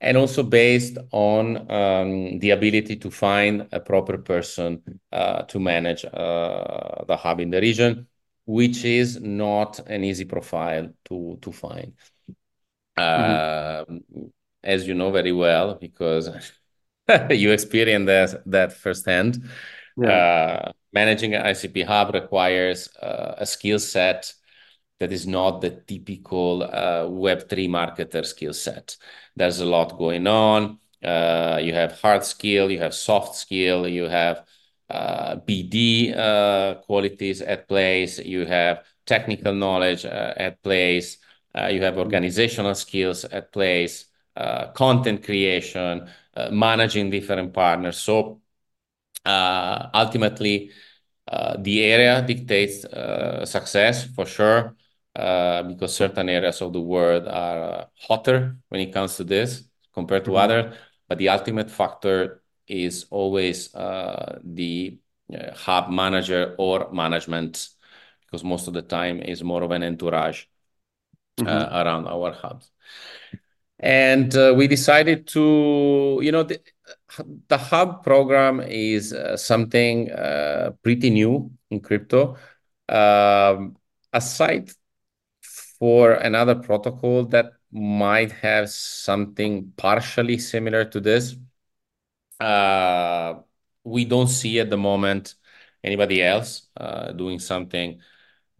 and 0.00 0.16
also 0.16 0.42
based 0.42 0.98
on 1.12 1.70
um, 1.70 2.38
the 2.38 2.50
ability 2.50 2.96
to 2.96 3.10
find 3.10 3.66
a 3.72 3.80
proper 3.80 4.18
person 4.18 5.00
uh, 5.12 5.42
to 5.42 5.58
manage 5.58 6.04
uh, 6.04 7.04
the 7.06 7.16
hub 7.16 7.40
in 7.40 7.50
the 7.50 7.60
region 7.60 8.06
which 8.46 8.84
is 8.84 9.20
not 9.20 9.80
an 9.86 10.04
easy 10.04 10.24
profile 10.24 10.90
to 11.06 11.38
to 11.40 11.52
find. 11.52 11.94
Mm-hmm. 12.98 13.94
Uh, 13.94 14.18
as 14.62 14.86
you 14.86 14.94
know 14.94 15.10
very 15.10 15.32
well, 15.32 15.74
because 15.74 16.30
you 17.30 17.52
experienced 17.52 18.06
that, 18.06 18.42
that 18.46 18.72
firsthand. 18.72 19.44
Yeah. 19.96 20.10
Uh, 20.10 20.72
managing 20.92 21.34
an 21.34 21.42
ICP 21.42 21.82
hub 21.82 22.14
requires 22.14 22.88
uh, 22.96 23.34
a 23.38 23.46
skill 23.46 23.78
set 23.78 24.32
that 25.00 25.12
is 25.12 25.26
not 25.26 25.60
the 25.60 25.70
typical 25.70 26.62
uh, 26.62 27.06
Web3 27.08 27.68
marketer 27.68 28.24
skill 28.24 28.52
set. 28.52 28.96
There's 29.36 29.60
a 29.60 29.66
lot 29.66 29.98
going 29.98 30.26
on. 30.26 30.78
Uh, 31.02 31.60
you 31.62 31.74
have 31.74 32.00
hard 32.00 32.24
skill, 32.24 32.70
you 32.70 32.78
have 32.78 32.94
soft 32.94 33.34
skill, 33.36 33.86
you 33.86 34.04
have 34.04 34.46
BD 34.90 36.16
uh, 36.16 36.74
qualities 36.82 37.40
at 37.40 37.68
place, 37.68 38.18
you 38.18 38.46
have 38.46 38.84
technical 39.06 39.54
knowledge 39.54 40.04
uh, 40.04 40.34
at 40.36 40.62
place, 40.62 41.18
you 41.70 41.82
have 41.82 41.98
organizational 41.98 42.74
skills 42.74 43.24
at 43.24 43.52
place, 43.52 44.06
content 44.74 45.22
creation, 45.24 46.08
managing 46.50 47.10
different 47.10 47.52
partners. 47.52 47.98
So 47.98 48.40
ultimately, 49.24 50.70
the 51.58 51.84
area 51.84 52.22
dictates 52.26 52.82
success 53.48 54.04
for 54.06 54.26
sure. 54.26 54.76
Uh, 55.16 55.62
because 55.62 55.94
certain 55.94 56.28
areas 56.28 56.60
of 56.60 56.72
the 56.72 56.80
world 56.80 57.28
are 57.28 57.62
uh, 57.62 57.84
hotter 57.94 58.56
when 58.68 58.80
it 58.80 58.92
comes 58.92 59.14
to 59.14 59.22
this 59.22 59.62
compared 59.92 60.24
to 60.24 60.32
mm 60.32 60.36
-hmm. 60.36 60.44
other. 60.44 60.76
But 61.08 61.18
the 61.18 61.30
ultimate 61.30 61.70
factor 61.70 62.42
is 62.66 63.06
always 63.10 63.74
uh, 63.74 64.38
the 64.44 64.98
uh, 65.32 65.54
hub 65.54 65.90
manager 65.90 66.54
or 66.58 66.90
management, 66.92 67.68
because 68.20 68.44
most 68.44 68.68
of 68.68 68.74
the 68.74 68.82
time 68.82 69.20
is 69.20 69.42
more 69.42 69.62
of 69.62 69.70
an 69.70 69.82
entourage 69.82 70.44
uh, 71.38 71.44
mm-hmm. 71.44 71.74
around 71.74 72.06
our 72.06 72.32
hubs. 72.32 72.70
And 73.78 74.34
uh, 74.36 74.54
we 74.56 74.68
decided 74.68 75.26
to, 75.28 76.20
you 76.22 76.32
know, 76.32 76.44
the, 76.44 76.60
the 77.48 77.58
hub 77.58 78.02
program 78.02 78.60
is 78.60 79.12
uh, 79.12 79.36
something 79.36 80.10
uh, 80.10 80.70
pretty 80.82 81.10
new 81.10 81.50
in 81.70 81.80
crypto. 81.80 82.36
Um, 82.88 83.76
aside 84.12 84.70
for 85.78 86.12
another 86.12 86.54
protocol 86.54 87.24
that 87.26 87.52
might 87.72 88.30
have 88.30 88.70
something 88.70 89.72
partially 89.76 90.38
similar 90.38 90.84
to 90.84 91.00
this, 91.00 91.36
we 92.40 94.04
don't 94.04 94.28
see 94.28 94.60
at 94.60 94.70
the 94.70 94.76
moment 94.76 95.34
anybody 95.82 96.22
else 96.22 96.68
uh, 96.76 97.12
doing 97.12 97.38
something 97.38 98.00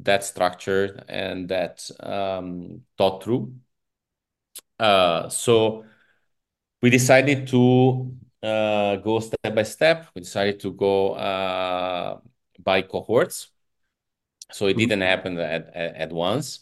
that 0.01 0.25
structured 0.25 1.05
and 1.09 1.49
that 1.49 1.89
um, 2.01 2.83
thought 2.99 3.23
through. 3.23 3.55
Uh, 4.79 5.29
so 5.29 5.85
we 6.83 6.91
decided 6.91 7.47
to 7.49 8.13
uh, 8.43 8.97
go 8.97 9.21
step 9.21 9.55
by 9.55 9.63
step. 9.63 10.07
We 10.15 10.21
decided 10.21 10.61
to 10.61 10.73
go 10.73 11.13
uh, 11.15 12.19
by 12.63 12.83
cohorts. 12.83 13.49
So 14.53 14.67
it 14.67 14.73
mm-hmm. 14.73 14.79
didn't 14.81 15.01
happen 15.01 15.39
at, 15.39 15.71
at, 15.75 15.97
at 15.97 16.13
once. 16.13 16.61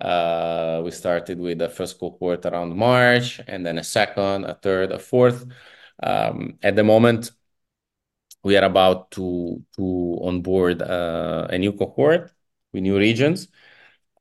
Uh, 0.00 0.82
we 0.84 0.90
started 0.90 1.40
with 1.40 1.58
the 1.58 1.68
first 1.68 1.98
cohort 1.98 2.44
around 2.44 2.76
March, 2.76 3.40
and 3.48 3.64
then 3.64 3.78
a 3.78 3.82
second, 3.82 4.44
a 4.44 4.54
third, 4.54 4.92
a 4.92 4.98
fourth. 4.98 5.46
Um, 6.02 6.58
at 6.62 6.76
the 6.76 6.84
moment, 6.84 7.30
we 8.42 8.56
are 8.56 8.64
about 8.64 9.10
to 9.12 9.64
onboard 10.22 10.82
uh, 10.82 11.46
a 11.50 11.58
new 11.58 11.72
cohort 11.72 12.32
with 12.72 12.82
new 12.82 12.96
regions, 12.98 13.48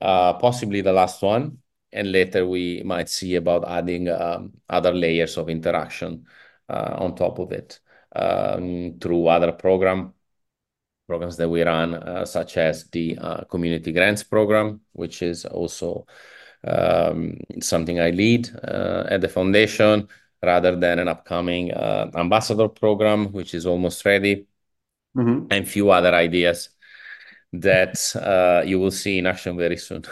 uh, 0.02 0.34
possibly 0.34 0.82
the 0.82 0.94
last 0.94 1.22
one. 1.22 1.60
And 1.92 2.12
later, 2.12 2.46
we 2.48 2.82
might 2.84 3.08
see 3.08 3.36
about 3.36 3.68
adding 3.68 4.10
um, 4.10 4.54
other 4.68 4.94
layers 4.94 5.38
of 5.38 5.50
interaction 5.50 6.26
on 6.68 7.16
top 7.16 7.40
of 7.40 7.52
it 7.52 7.80
um, 8.16 8.98
through 9.00 9.28
other 9.28 9.52
programs 9.52 10.12
that 11.38 11.48
we 11.48 11.62
run, 11.62 12.26
such 12.26 12.58
as 12.58 12.90
the 12.90 13.18
Community 13.50 13.92
Grants 13.92 14.24
Program, 14.24 14.82
which 14.92 15.22
is 15.22 15.46
also 15.46 16.08
something 17.62 18.00
I 18.00 18.10
lead 18.10 18.50
at 18.64 19.22
the 19.22 19.30
foundation 19.30 20.10
rather 20.46 20.76
than 20.76 21.00
an 21.00 21.08
upcoming 21.08 21.72
uh, 21.74 22.12
ambassador 22.16 22.68
program, 22.68 23.32
which 23.32 23.54
is 23.54 23.66
almost 23.66 24.06
ready, 24.06 24.48
mm-hmm. 25.18 25.48
and 25.52 25.68
few 25.68 25.90
other 25.92 26.14
ideas 26.14 26.70
that 27.54 27.98
uh, 28.16 28.64
you 28.66 28.80
will 28.80 28.92
see 28.92 29.18
in 29.18 29.26
action 29.26 29.58
very 29.58 29.78
soon. 29.78 30.04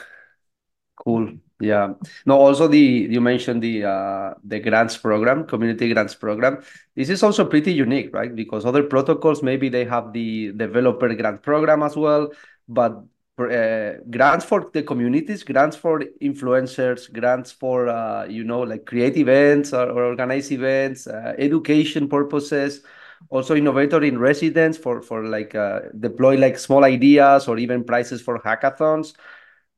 Cool. 0.96 1.38
Yeah. 1.60 1.94
No, 2.26 2.38
also 2.40 2.68
the 2.68 3.08
you 3.10 3.22
mentioned 3.22 3.62
the 3.64 3.86
uh, 3.86 4.34
the 4.44 4.60
grants 4.60 4.98
program, 4.98 5.46
community 5.46 5.94
grants 5.94 6.16
program. 6.16 6.62
This 6.96 7.10
is 7.10 7.24
also 7.24 7.46
pretty 7.46 7.74
unique, 7.74 8.14
right? 8.14 8.34
Because 8.36 8.66
other 8.66 8.84
protocols 8.84 9.42
maybe 9.42 9.70
they 9.70 9.86
have 9.86 10.12
the 10.14 10.52
developer 10.52 11.14
grant 11.16 11.42
program 11.42 11.84
as 11.84 11.96
well, 11.96 12.32
but 12.68 13.04
uh, 13.40 13.94
grants 14.10 14.46
for 14.46 14.70
the 14.74 14.84
communities, 14.84 15.44
grants 15.44 15.76
for 15.76 16.02
influencers, 16.22 17.12
grants 17.12 17.52
for 17.52 17.88
uh, 17.88 18.26
you 18.26 18.44
know 18.44 18.62
like 18.62 18.86
create 18.86 19.18
events 19.18 19.74
or, 19.74 19.90
or 19.90 20.04
organize 20.06 20.52
events, 20.52 21.08
uh, 21.08 21.34
education 21.38 22.08
purposes, 22.08 22.84
also 23.30 23.56
innovator 23.56 24.04
in 24.04 24.20
residence 24.20 24.78
for 24.78 25.02
for 25.02 25.26
like 25.26 25.56
uh, 25.56 25.82
deploy 26.00 26.38
like 26.38 26.60
small 26.60 26.84
ideas 26.84 27.48
or 27.48 27.58
even 27.58 27.84
prizes 27.84 28.22
for 28.22 28.40
hackathons. 28.40 29.14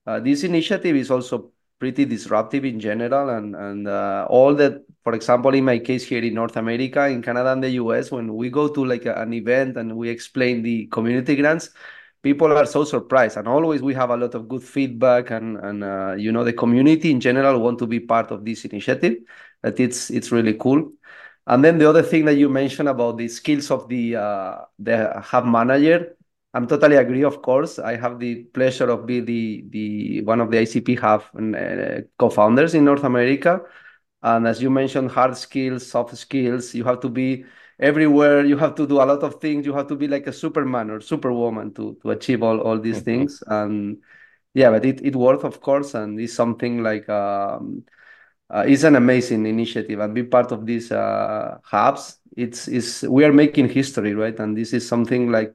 Uh, 0.06 0.20
this 0.20 0.44
initiative 0.44 0.96
is 0.96 1.10
also 1.10 1.52
pretty 1.80 2.06
disruptive 2.06 2.66
in 2.66 2.80
general, 2.80 3.30
and 3.30 3.56
and 3.56 3.88
uh, 3.88 4.28
all 4.30 4.54
that. 4.56 4.84
For 5.04 5.14
example, 5.14 5.54
in 5.54 5.64
my 5.64 5.80
case 5.80 6.04
here 6.04 6.24
in 6.24 6.34
North 6.34 6.58
America, 6.58 7.08
in 7.08 7.22
Canada 7.22 7.52
and 7.52 7.64
the 7.64 7.70
US, 7.72 8.12
when 8.12 8.34
we 8.36 8.50
go 8.50 8.68
to 8.68 8.84
like 8.84 9.06
a, 9.06 9.14
an 9.22 9.34
event 9.34 9.78
and 9.78 9.96
we 9.96 10.10
explain 10.10 10.64
the 10.64 10.88
community 10.88 11.36
grants, 11.36 11.70
people 12.26 12.52
are 12.58 12.66
so 12.66 12.84
surprised, 12.84 13.38
and 13.38 13.48
always 13.48 13.84
we 13.84 13.94
have 13.94 14.10
a 14.10 14.18
lot 14.18 14.34
of 14.34 14.50
good 14.50 14.64
feedback, 14.64 15.30
and 15.30 15.58
and 15.68 15.84
uh, 15.84 16.16
you 16.18 16.32
know 16.32 16.44
the 16.44 16.54
community 16.54 17.12
in 17.12 17.20
general 17.20 17.62
want 17.62 17.78
to 17.80 17.86
be 17.88 18.00
part 18.00 18.32
of 18.32 18.44
this 18.44 18.66
initiative. 18.66 19.16
That 19.62 19.80
it's 19.80 20.10
it's 20.10 20.32
really 20.32 20.56
cool. 20.56 20.92
And 21.46 21.64
then 21.64 21.78
the 21.78 21.88
other 21.88 22.02
thing 22.02 22.26
that 22.26 22.38
you 22.42 22.50
mentioned 22.50 22.90
about 22.90 23.18
the 23.18 23.28
skills 23.28 23.70
of 23.70 23.88
the 23.90 24.16
uh, 24.16 24.56
the 24.80 25.22
hub 25.22 25.46
manager, 25.46 26.18
I'm 26.56 26.66
totally 26.68 26.96
agree. 26.98 27.24
Of 27.24 27.44
course, 27.44 27.78
I 27.78 27.96
have 27.96 28.18
the 28.20 28.46
pleasure 28.58 28.90
of 28.90 29.06
being 29.06 29.26
the 29.26 29.64
the 29.70 30.22
one 30.24 30.42
of 30.42 30.50
the 30.50 30.58
ICP 30.58 30.96
Hub 30.96 31.22
uh, 31.38 32.02
co-founders 32.18 32.74
in 32.74 32.86
North 32.86 33.04
America. 33.04 33.62
And 34.24 34.48
as 34.48 34.62
you 34.64 34.72
mentioned, 34.72 35.12
hard 35.12 35.38
skills, 35.38 35.86
soft 35.86 36.18
skills, 36.18 36.74
you 36.74 36.84
have 36.86 37.00
to 37.02 37.10
be 37.10 37.46
everywhere. 37.80 38.46
You 38.46 38.58
have 38.58 38.76
to 38.76 38.88
do 38.88 39.02
a 39.02 39.06
lot 39.06 39.24
of 39.24 39.42
things. 39.42 39.66
You 39.66 39.74
have 39.74 39.88
to 39.88 39.96
be 39.96 40.08
like 40.08 40.28
a 40.28 40.34
Superman 40.34 40.90
or 40.90 41.02
Superwoman 41.02 41.74
to 41.74 41.98
to 42.02 42.12
achieve 42.12 42.44
all 42.44 42.60
all 42.60 42.80
these 42.80 42.98
mm-hmm. 42.98 43.06
things. 43.06 43.44
And 43.48 43.98
yeah, 44.54 44.70
but 44.72 44.86
it 44.86 45.02
it 45.06 45.16
worth, 45.16 45.44
of 45.44 45.62
course, 45.62 45.94
and 45.94 46.20
it's 46.20 46.34
something 46.34 46.84
like. 46.84 47.08
Um, 47.10 47.86
uh, 48.50 48.64
it's 48.68 48.84
an 48.84 48.96
amazing 48.96 49.46
initiative 49.46 50.00
and 50.00 50.14
be 50.14 50.24
part 50.24 50.52
of 50.52 50.66
these 50.66 50.92
uh, 50.92 51.58
hubs 51.64 52.20
it's 52.36 52.68
is 52.68 53.06
we 53.10 53.24
are 53.24 53.34
making 53.34 53.70
history 53.70 54.14
right 54.14 54.40
and 54.40 54.58
this 54.58 54.74
is 54.74 54.88
something 54.88 55.32
like 55.32 55.54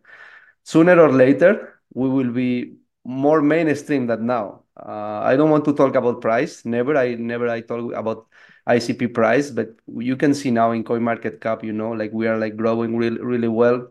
sooner 0.65 0.99
or 0.99 1.13
later 1.13 1.81
we 1.95 2.09
will 2.09 2.31
be 2.31 2.75
more 3.05 3.43
mainstream 3.43 4.07
than 4.07 4.27
now 4.27 4.63
uh, 4.77 5.21
i 5.23 5.37
don't 5.37 5.51
want 5.51 5.65
to 5.65 5.73
talk 5.73 5.95
about 5.95 6.21
price 6.21 6.65
never 6.65 6.97
i 6.97 7.15
never 7.15 7.49
i 7.49 7.61
talk 7.61 7.93
about 7.93 8.27
icp 8.69 9.13
price 9.15 9.51
but 9.51 9.69
you 9.97 10.17
can 10.17 10.35
see 10.35 10.51
now 10.51 10.71
in 10.73 10.85
CoinMarketCap 10.85 11.63
you 11.63 11.73
know 11.73 11.91
like 11.91 12.13
we 12.13 12.27
are 12.27 12.39
like 12.39 12.57
growing 12.57 12.97
really 12.97 13.21
really 13.21 13.49
well 13.49 13.89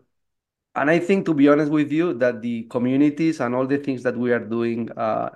and 0.74 0.90
i 0.90 0.98
think 0.98 1.26
to 1.26 1.34
be 1.34 1.48
honest 1.48 1.70
with 1.70 1.90
you 1.92 2.14
that 2.14 2.42
the 2.42 2.64
communities 2.64 3.40
and 3.40 3.54
all 3.54 3.66
the 3.66 3.78
things 3.78 4.02
that 4.02 4.16
we 4.16 4.32
are 4.32 4.44
doing 4.44 4.90
uh, 4.96 5.30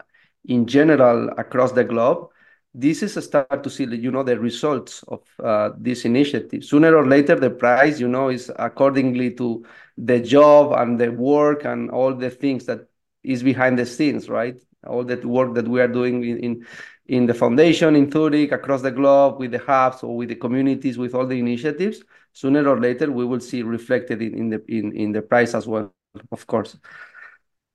in 0.47 0.67
general 0.67 1.29
across 1.39 1.73
the 1.73 1.85
globe 1.85 2.29
this 2.75 3.05
is 3.05 3.17
a 3.17 3.23
start 3.23 3.63
to 3.63 3.71
see, 3.71 3.85
you 3.85 4.11
know, 4.11 4.25
the 4.25 4.39
results 4.39 5.05
of 5.07 5.23
uh, 5.43 5.71
this 5.79 6.05
initiative. 6.05 6.65
Sooner 6.65 6.97
or 6.97 7.07
later, 7.07 7.37
the 7.37 7.51
price, 7.51 8.01
you 8.01 8.09
know, 8.09 8.31
is 8.31 8.51
accordingly 8.59 9.33
to 9.35 9.65
the 9.97 10.19
job 10.19 10.73
and 10.73 11.01
the 11.01 11.13
work 11.13 11.65
and 11.65 11.89
all 11.91 12.13
the 12.13 12.31
things 12.31 12.67
that 12.67 12.81
is 13.23 13.45
behind 13.45 13.79
the 13.79 13.87
scenes, 13.87 14.29
right? 14.29 14.61
All 14.85 15.05
that 15.05 15.25
work 15.25 15.55
that 15.55 15.69
we 15.69 15.81
are 15.81 15.89
doing 15.89 16.25
in, 16.25 16.39
in, 16.39 16.67
in 17.07 17.27
the 17.27 17.35
foundation 17.35 17.97
in 17.97 18.11
Zurich, 18.11 18.53
across 18.53 18.83
the 18.83 18.91
globe, 18.91 19.39
with 19.39 19.51
the 19.51 19.59
hubs 19.59 20.03
or 20.03 20.17
with 20.17 20.31
the 20.31 20.35
communities, 20.35 20.97
with 20.97 21.15
all 21.15 21.27
the 21.27 21.39
initiatives. 21.39 22.03
Sooner 22.33 22.67
or 22.67 22.81
later, 22.81 23.13
we 23.13 23.25
will 23.25 23.41
see 23.41 23.63
reflected 23.63 24.23
in, 24.23 24.35
in 24.35 24.51
the 24.51 24.65
in, 24.69 24.93
in 24.93 25.13
the 25.13 25.23
price 25.23 25.55
as 25.55 25.67
well, 25.67 25.93
of 26.33 26.47
course. 26.47 26.77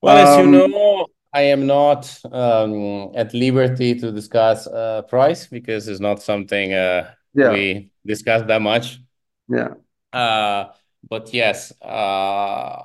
Well, 0.02 0.16
um, 0.16 0.26
as 0.26 0.36
you 0.38 0.64
um, 0.64 0.70
know, 0.70 1.06
I 1.32 1.42
am 1.42 1.66
not 1.66 2.18
um, 2.32 3.12
at 3.14 3.32
liberty 3.32 3.98
to 4.00 4.10
discuss 4.10 4.66
uh, 4.66 5.02
price 5.02 5.46
because 5.46 5.86
it's 5.86 6.00
not 6.00 6.22
something 6.22 6.72
uh, 6.74 7.12
yeah. 7.34 7.52
we 7.52 7.92
discuss 8.04 8.42
that 8.48 8.60
much. 8.60 8.98
Yeah. 9.48 9.74
Uh, 10.12 10.72
but 11.08 11.32
yes, 11.32 11.72
uh, 11.80 12.82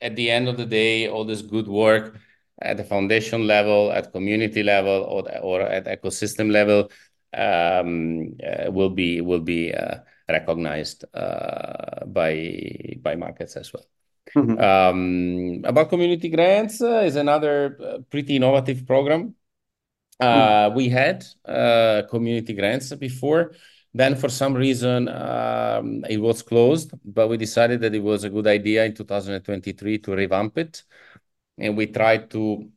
at 0.00 0.16
the 0.16 0.30
end 0.30 0.48
of 0.48 0.56
the 0.56 0.66
day, 0.66 1.08
all 1.08 1.24
this 1.24 1.42
good 1.42 1.68
work 1.68 2.16
at 2.60 2.76
the 2.76 2.84
foundation 2.84 3.46
level, 3.46 3.92
at 3.92 4.12
community 4.12 4.62
level, 4.62 5.04
or, 5.04 5.38
or 5.38 5.60
at 5.62 5.86
ecosystem 5.86 6.50
level 6.50 6.90
um, 7.34 8.36
uh, 8.44 8.70
will 8.70 8.90
be 8.90 9.20
will 9.20 9.40
be 9.40 9.74
uh, 9.74 9.98
recognized 10.28 11.04
by 11.12 12.96
by 13.02 13.14
markets 13.16 13.56
as 13.56 13.72
well. 13.72 13.84
Mm-hmm. 14.34 14.58
Um, 14.60 15.64
about 15.64 15.88
community 15.88 16.28
grants 16.28 16.80
uh, 16.82 17.02
is 17.04 17.16
another 17.16 17.78
uh, 17.82 17.98
pretty 18.10 18.36
innovative 18.36 18.86
program. 18.86 19.34
Uh, 20.20 20.70
mm. 20.70 20.74
We 20.74 20.88
had 20.88 21.24
uh, 21.44 22.02
community 22.10 22.52
grants 22.54 22.92
before. 22.94 23.54
Then, 23.94 24.16
for 24.16 24.28
some 24.28 24.54
reason, 24.54 25.08
um, 25.08 26.04
it 26.08 26.18
was 26.18 26.42
closed, 26.42 26.92
but 27.04 27.28
we 27.28 27.36
decided 27.36 27.80
that 27.80 27.94
it 27.94 28.02
was 28.02 28.24
a 28.24 28.30
good 28.30 28.46
idea 28.46 28.84
in 28.84 28.94
2023 28.94 29.98
to 29.98 30.14
revamp 30.14 30.58
it. 30.58 30.82
And 31.58 31.76
we 31.76 31.86
tried 31.86 32.30
to 32.30 32.70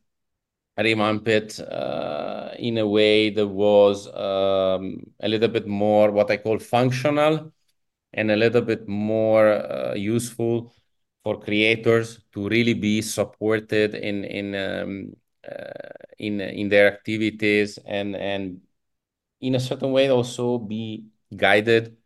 revamp 0.76 1.28
it 1.28 1.60
uh, 1.60 2.50
in 2.58 2.78
a 2.78 2.86
way 2.86 3.30
that 3.30 3.46
was 3.46 4.06
um, 4.08 5.02
a 5.20 5.28
little 5.28 5.48
bit 5.48 5.66
more 5.66 6.10
what 6.10 6.30
I 6.30 6.38
call 6.38 6.58
functional 6.58 7.52
and 8.12 8.30
a 8.30 8.36
little 8.36 8.62
bit 8.62 8.88
more 8.88 9.48
uh, 9.48 9.94
useful 9.94 10.72
for 11.22 11.40
creators 11.40 12.20
to 12.32 12.48
really 12.48 12.74
be 12.74 13.00
supported 13.02 13.94
in 13.94 14.24
in 14.24 14.54
um, 14.54 15.12
uh, 15.48 15.92
in 16.18 16.40
in 16.40 16.68
their 16.68 16.92
activities 16.92 17.78
and 17.86 18.16
and 18.16 18.60
in 19.40 19.54
a 19.54 19.60
certain 19.60 19.92
way 19.92 20.08
also 20.08 20.58
be 20.58 21.04
guided 21.34 21.96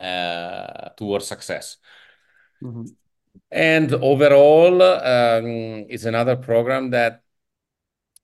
uh, 0.00 0.90
towards 0.96 1.26
success. 1.26 1.76
Mm-hmm. 2.62 2.84
And 3.56 3.90
overall, 3.94 4.82
um, 4.82 5.86
it's 5.88 6.04
another 6.04 6.36
program 6.36 6.90
that 6.90 7.22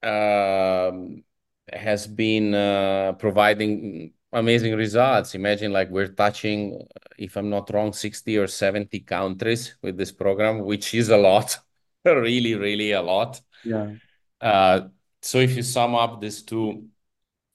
um, 0.02 1.24
has 1.72 2.06
been 2.06 2.52
uh, 2.52 3.14
providing 3.18 4.12
amazing 4.30 4.76
results. 4.76 5.34
Imagine 5.34 5.72
like 5.72 5.88
we're 5.88 6.08
touching, 6.08 6.86
if 7.16 7.38
I'm 7.38 7.48
not 7.48 7.72
wrong, 7.72 7.94
60 7.94 8.36
or 8.36 8.46
70 8.46 9.00
countries 9.00 9.74
with 9.80 9.96
this 9.96 10.12
program, 10.12 10.66
which 10.66 10.92
is 10.92 11.08
a 11.08 11.16
lot, 11.16 11.56
really, 12.04 12.54
really 12.54 12.92
a 12.92 13.00
lot. 13.00 13.40
Yeah. 13.64 13.92
Uh, 14.38 14.88
so 15.22 15.38
if 15.38 15.56
you 15.56 15.62
sum 15.62 15.94
up 15.94 16.20
these 16.20 16.42
two 16.42 16.88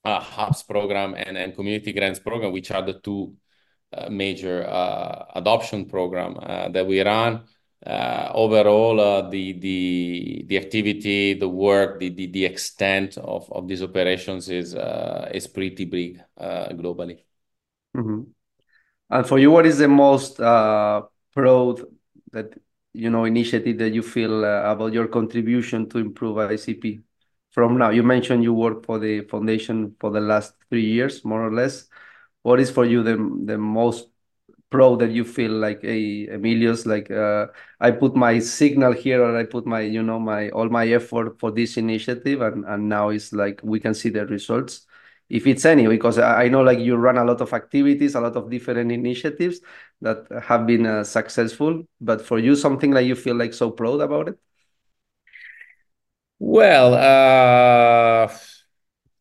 uh, 0.03 0.19
hubs 0.19 0.63
program 0.63 1.13
and, 1.13 1.37
and 1.37 1.53
community 1.53 1.93
grants 1.93 2.17
program, 2.17 2.51
which 2.53 2.71
are 2.71 2.81
the 2.81 2.93
two 2.93 3.35
uh, 3.93 4.09
major 4.09 4.65
uh, 4.67 5.25
adoption 5.35 5.85
program 5.85 6.37
uh, 6.41 6.69
that 6.69 6.87
we 6.87 7.01
run, 7.01 7.35
uh, 7.35 7.39
overall, 7.85 8.99
uh, 8.99 9.29
the 9.29 10.57
activity, 10.57 11.33
the 11.33 11.47
work, 11.47 11.99
the 11.99 12.45
extent 12.45 13.17
of, 13.17 13.67
these 13.67 13.83
operations 13.83 14.49
is 14.49 14.75
uh, 14.75 15.29
pretty 15.53 15.85
big 15.85 16.21
uh, 16.37 16.69
globally. 16.69 17.19
Mm-hmm. 17.95 18.23
And 19.09 19.27
for 19.27 19.39
you, 19.39 19.51
what 19.51 19.65
is 19.65 19.77
the 19.77 19.87
most 19.87 20.39
uh, 20.39 21.03
proud 21.33 21.81
that 22.31 22.53
you 22.93 23.09
know 23.09 23.25
initiative 23.25 23.77
that 23.77 23.93
you 23.93 24.01
feel 24.01 24.43
uh, 24.43 24.63
about 24.63 24.93
your 24.93 25.07
contribution 25.07 25.87
to 25.89 25.99
improve 25.99 26.37
ICP 26.37 27.01
from 27.51 27.77
now? 27.77 27.89
You 27.89 28.03
mentioned 28.03 28.43
you 28.43 28.53
work 28.53 28.85
for 28.85 28.99
the 28.99 29.21
foundation 29.21 29.95
for 29.99 30.11
the 30.11 30.19
last 30.19 30.53
three 30.69 30.85
years, 30.85 31.23
more 31.23 31.45
or 31.45 31.53
less. 31.53 31.87
What 32.41 32.59
is 32.59 32.69
for 32.69 32.85
you 32.85 33.03
the 33.03 33.57
most 33.57 34.09
pro 34.69 34.95
that 34.97 35.12
you 35.12 35.23
feel 35.23 35.51
like 35.51 35.82
hey 35.82 36.27
emilios 36.27 36.86
like 36.86 37.10
uh, 37.12 37.47
i 37.80 37.89
put 37.91 38.15
my 38.15 38.39
signal 38.39 38.91
here 38.91 39.23
or 39.23 39.38
i 39.38 39.43
put 39.43 39.65
my 39.65 39.82
you 39.82 40.03
know 40.03 40.19
my 40.19 40.49
all 40.49 40.69
my 40.69 40.88
effort 40.88 41.39
for 41.39 41.51
this 41.51 41.77
initiative 41.77 42.41
and 42.41 42.65
and 42.65 42.89
now 42.89 43.10
it's 43.10 43.32
like 43.34 43.60
we 43.63 43.80
can 43.80 43.93
see 43.93 44.10
the 44.10 44.25
results. 44.27 44.86
If 45.30 45.45
it's 45.45 45.65
any 45.65 45.88
because 45.88 46.17
i 46.19 46.47
know 46.47 46.62
like 46.62 46.80
you 46.80 46.95
run 46.95 47.17
a 47.17 47.25
lot 47.25 47.41
of 47.41 47.51
activities 47.53 48.15
a 48.15 48.21
lot 48.21 48.38
of 48.38 48.49
different 48.49 48.91
initiatives 48.93 49.60
that 50.01 50.25
have 50.43 50.65
been 50.65 50.86
uh, 50.86 51.03
successful 51.03 51.84
but 51.99 52.21
for 52.21 52.39
you 52.39 52.56
something 52.56 52.91
like 52.91 53.06
you 53.06 53.15
feel 53.15 53.36
like 53.36 53.53
so 53.53 53.69
proud 53.71 53.99
about 54.01 54.30
it? 54.30 54.38
Well 56.39 56.93
uh 56.93 58.34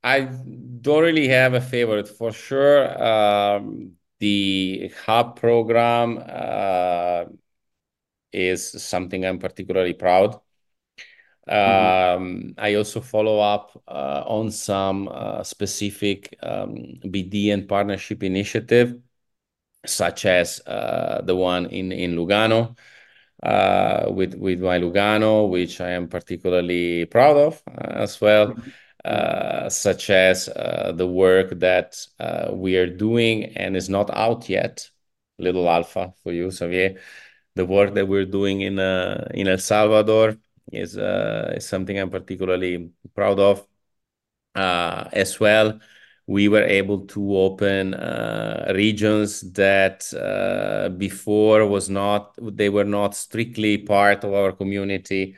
i 0.04 0.20
don't 0.20 1.02
really 1.02 1.28
have 1.28 1.54
a 1.54 1.60
favorite 1.60 2.08
for 2.08 2.32
sure. 2.32 2.80
Um 3.02 3.92
the 4.18 4.92
hub 5.04 5.36
program 5.38 6.18
uh, 6.18 7.24
is 8.32 8.82
something 8.82 9.24
I'm 9.24 9.38
particularly 9.38 9.94
proud. 9.94 10.40
Mm-hmm. 11.48 12.22
Um, 12.22 12.54
I 12.58 12.74
also 12.74 13.00
follow 13.00 13.38
up 13.38 13.70
uh, 13.86 14.24
on 14.26 14.50
some 14.50 15.08
uh, 15.08 15.42
specific 15.44 16.36
um, 16.42 16.74
BD 17.04 17.52
and 17.52 17.68
partnership 17.68 18.22
initiative, 18.22 18.98
such 19.84 20.26
as 20.26 20.60
uh, 20.66 21.22
the 21.22 21.36
one 21.36 21.66
in 21.66 21.92
in 21.92 22.16
Lugano 22.16 22.76
uh, 23.42 24.06
with 24.08 24.34
with 24.34 24.60
my 24.60 24.78
Lugano, 24.78 25.48
which 25.48 25.80
I 25.80 25.90
am 25.90 26.08
particularly 26.08 27.04
proud 27.04 27.36
of 27.36 27.62
uh, 27.68 27.92
as 28.02 28.20
well. 28.20 28.48
Mm-hmm. 28.48 28.70
Uh, 29.06 29.68
such 29.70 30.10
as 30.10 30.48
uh, 30.48 30.92
the 30.96 31.06
work 31.06 31.50
that 31.60 31.96
uh, 32.18 32.48
we 32.52 32.76
are 32.76 32.88
doing 32.88 33.44
and 33.56 33.76
is 33.76 33.88
not 33.88 34.10
out 34.10 34.48
yet. 34.48 34.90
Little 35.38 35.68
alpha 35.68 36.12
for 36.24 36.32
you, 36.32 36.50
Xavier. 36.50 37.00
The 37.54 37.64
work 37.64 37.94
that 37.94 38.08
we're 38.08 38.24
doing 38.26 38.62
in 38.62 38.80
in 38.80 39.46
El 39.46 39.58
Salvador 39.58 40.36
is 40.72 40.98
something 41.64 41.96
I'm 42.00 42.10
particularly 42.10 42.90
proud 43.14 43.38
of. 43.38 43.64
as 44.56 45.38
well 45.40 45.78
we 46.26 46.48
were 46.48 46.64
able 46.64 47.06
to 47.06 47.36
open 47.36 47.92
regions 48.74 49.40
that 49.52 50.02
before 50.98 51.66
was 51.68 51.88
not 51.88 52.34
they 52.40 52.68
were 52.70 52.84
not 52.98 53.14
strictly 53.14 53.78
part 53.78 54.24
of 54.24 54.32
our 54.34 54.52
community 54.52 55.36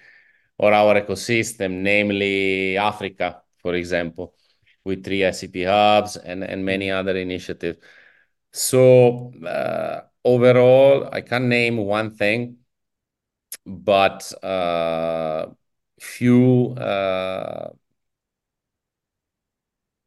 or 0.58 0.72
our 0.72 0.94
ecosystem 1.02 1.82
namely 1.82 2.76
africa 2.78 3.42
for 3.62 3.74
example 3.74 4.34
with 4.84 5.04
three 5.04 5.20
icp 5.20 5.66
hubs 5.66 6.16
and, 6.16 6.42
and 6.44 6.64
many 6.64 6.90
other 6.90 7.16
initiatives. 7.16 7.78
So 8.52 9.32
uh, 9.46 10.02
overall 10.24 11.08
i 11.12 11.20
can't 11.20 11.44
name 11.46 11.76
one 11.78 12.10
thing 12.10 12.58
but 13.66 14.32
uh, 14.42 15.46
few 16.00 16.72
uh, 16.74 17.70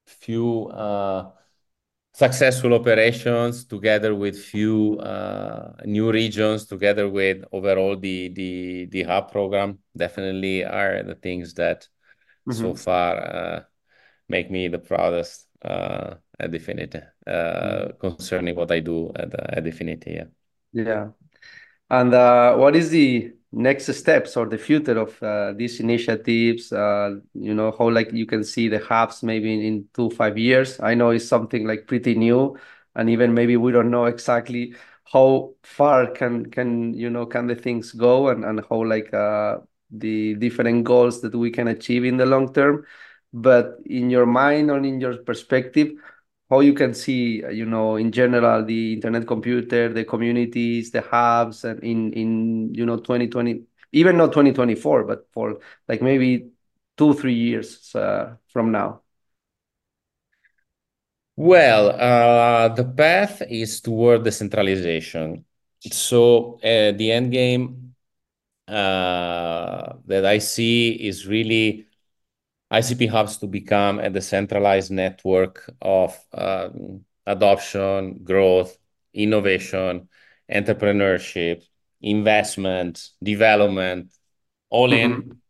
few 0.05 0.67
uh, 0.67 1.31
successful 2.13 2.73
operations 2.73 3.65
together 3.65 4.15
with 4.15 4.37
few 4.39 4.99
uh, 4.99 5.73
new 5.85 6.11
regions 6.11 6.65
together 6.65 7.09
with 7.09 7.43
overall 7.51 7.97
the 7.97 8.29
the 8.29 8.85
the 8.91 9.03
hub 9.03 9.31
program 9.31 9.79
definitely 9.97 10.63
are 10.65 11.03
the 11.03 11.15
things 11.15 11.53
that 11.55 11.87
mm-hmm. 12.47 12.61
so 12.61 12.75
far 12.75 13.17
uh, 13.17 13.63
make 14.29 14.49
me 14.49 14.67
the 14.67 14.79
proudest 14.79 15.47
uh, 15.63 16.15
at 16.39 16.51
Dfinity 16.51 17.03
uh, 17.27 17.31
mm-hmm. 17.31 17.99
concerning 17.99 18.55
what 18.55 18.71
I 18.71 18.79
do 18.79 19.11
at, 19.15 19.33
at 19.33 19.63
Dfinity. 19.63 20.15
Yeah. 20.15 20.25
Yeah. 20.73 21.09
And 21.89 22.13
uh, 22.13 22.55
what 22.55 22.75
is 22.75 22.89
the 22.89 23.33
next 23.51 23.93
steps 23.93 24.37
or 24.37 24.47
the 24.47 24.57
future 24.57 24.97
of 24.97 25.21
uh, 25.21 25.53
these 25.53 25.79
initiatives 25.81 26.71
uh, 26.71 27.15
you 27.33 27.53
know 27.53 27.75
how 27.77 27.89
like 27.89 28.11
you 28.13 28.25
can 28.25 28.43
see 28.43 28.69
the 28.69 28.79
hubs 28.79 29.23
maybe 29.23 29.53
in, 29.53 29.61
in 29.61 29.85
two 29.93 30.09
five 30.11 30.37
years 30.37 30.79
i 30.79 30.93
know 30.93 31.09
it's 31.09 31.27
something 31.27 31.67
like 31.67 31.85
pretty 31.85 32.15
new 32.15 32.57
and 32.95 33.09
even 33.09 33.33
maybe 33.33 33.57
we 33.57 33.73
don't 33.73 33.91
know 33.91 34.05
exactly 34.05 34.73
how 35.11 35.53
far 35.63 36.07
can 36.11 36.45
can 36.49 36.93
you 36.93 37.09
know 37.09 37.25
can 37.25 37.47
the 37.47 37.55
things 37.55 37.91
go 37.91 38.29
and, 38.29 38.45
and 38.45 38.61
how 38.69 38.85
like 38.85 39.13
uh, 39.13 39.57
the 39.91 40.35
different 40.35 40.83
goals 40.83 41.21
that 41.21 41.35
we 41.35 41.51
can 41.51 41.67
achieve 41.67 42.05
in 42.05 42.17
the 42.17 42.25
long 42.25 42.53
term. 42.53 42.85
But 43.33 43.77
in 43.85 44.09
your 44.09 44.25
mind 44.25 44.71
or 44.71 44.77
in 44.77 44.99
your 44.99 45.17
perspective 45.17 45.93
how 46.51 46.59
you 46.59 46.73
can 46.73 46.93
see 46.93 47.41
you 47.51 47.65
know 47.65 47.95
in 47.95 48.11
general 48.11 48.63
the 48.65 48.93
internet 48.93 49.25
computer 49.25 49.91
the 49.91 50.03
communities 50.03 50.91
the 50.91 51.01
hubs 51.01 51.63
and 51.63 51.81
in 51.81 52.11
in 52.13 52.73
you 52.75 52.85
know 52.85 52.97
2020 52.97 53.63
even 53.93 54.17
not 54.17 54.33
2024 54.33 55.05
but 55.05 55.27
for 55.31 55.59
like 55.87 56.01
maybe 56.01 56.49
two 56.97 57.13
three 57.13 57.33
years 57.33 57.95
uh, 57.95 58.35
from 58.47 58.71
now? 58.71 59.01
Well 61.37 61.89
uh, 61.89 62.67
the 62.75 62.83
path 62.83 63.41
is 63.49 63.79
toward 63.81 64.23
decentralization. 64.23 65.45
So 65.89 66.59
uh, 66.59 66.91
the 66.91 67.11
end 67.11 67.31
game 67.31 67.90
that 68.71 70.25
i 70.25 70.37
see 70.37 70.91
is 70.91 71.27
really 71.27 71.87
ICP 72.71 73.09
hubs 73.09 73.37
to 73.37 73.47
become 73.47 73.99
a 73.99 74.09
decentralized 74.09 74.91
network 74.91 75.69
of 75.81 76.17
um, 76.33 77.03
adoption, 77.27 78.19
growth, 78.23 78.77
innovation, 79.13 80.07
entrepreneurship, 80.49 81.63
investment, 82.01 83.09
development, 83.21 84.13
all 84.69 84.89
mm-hmm. 84.89 85.29
in 85.29 85.41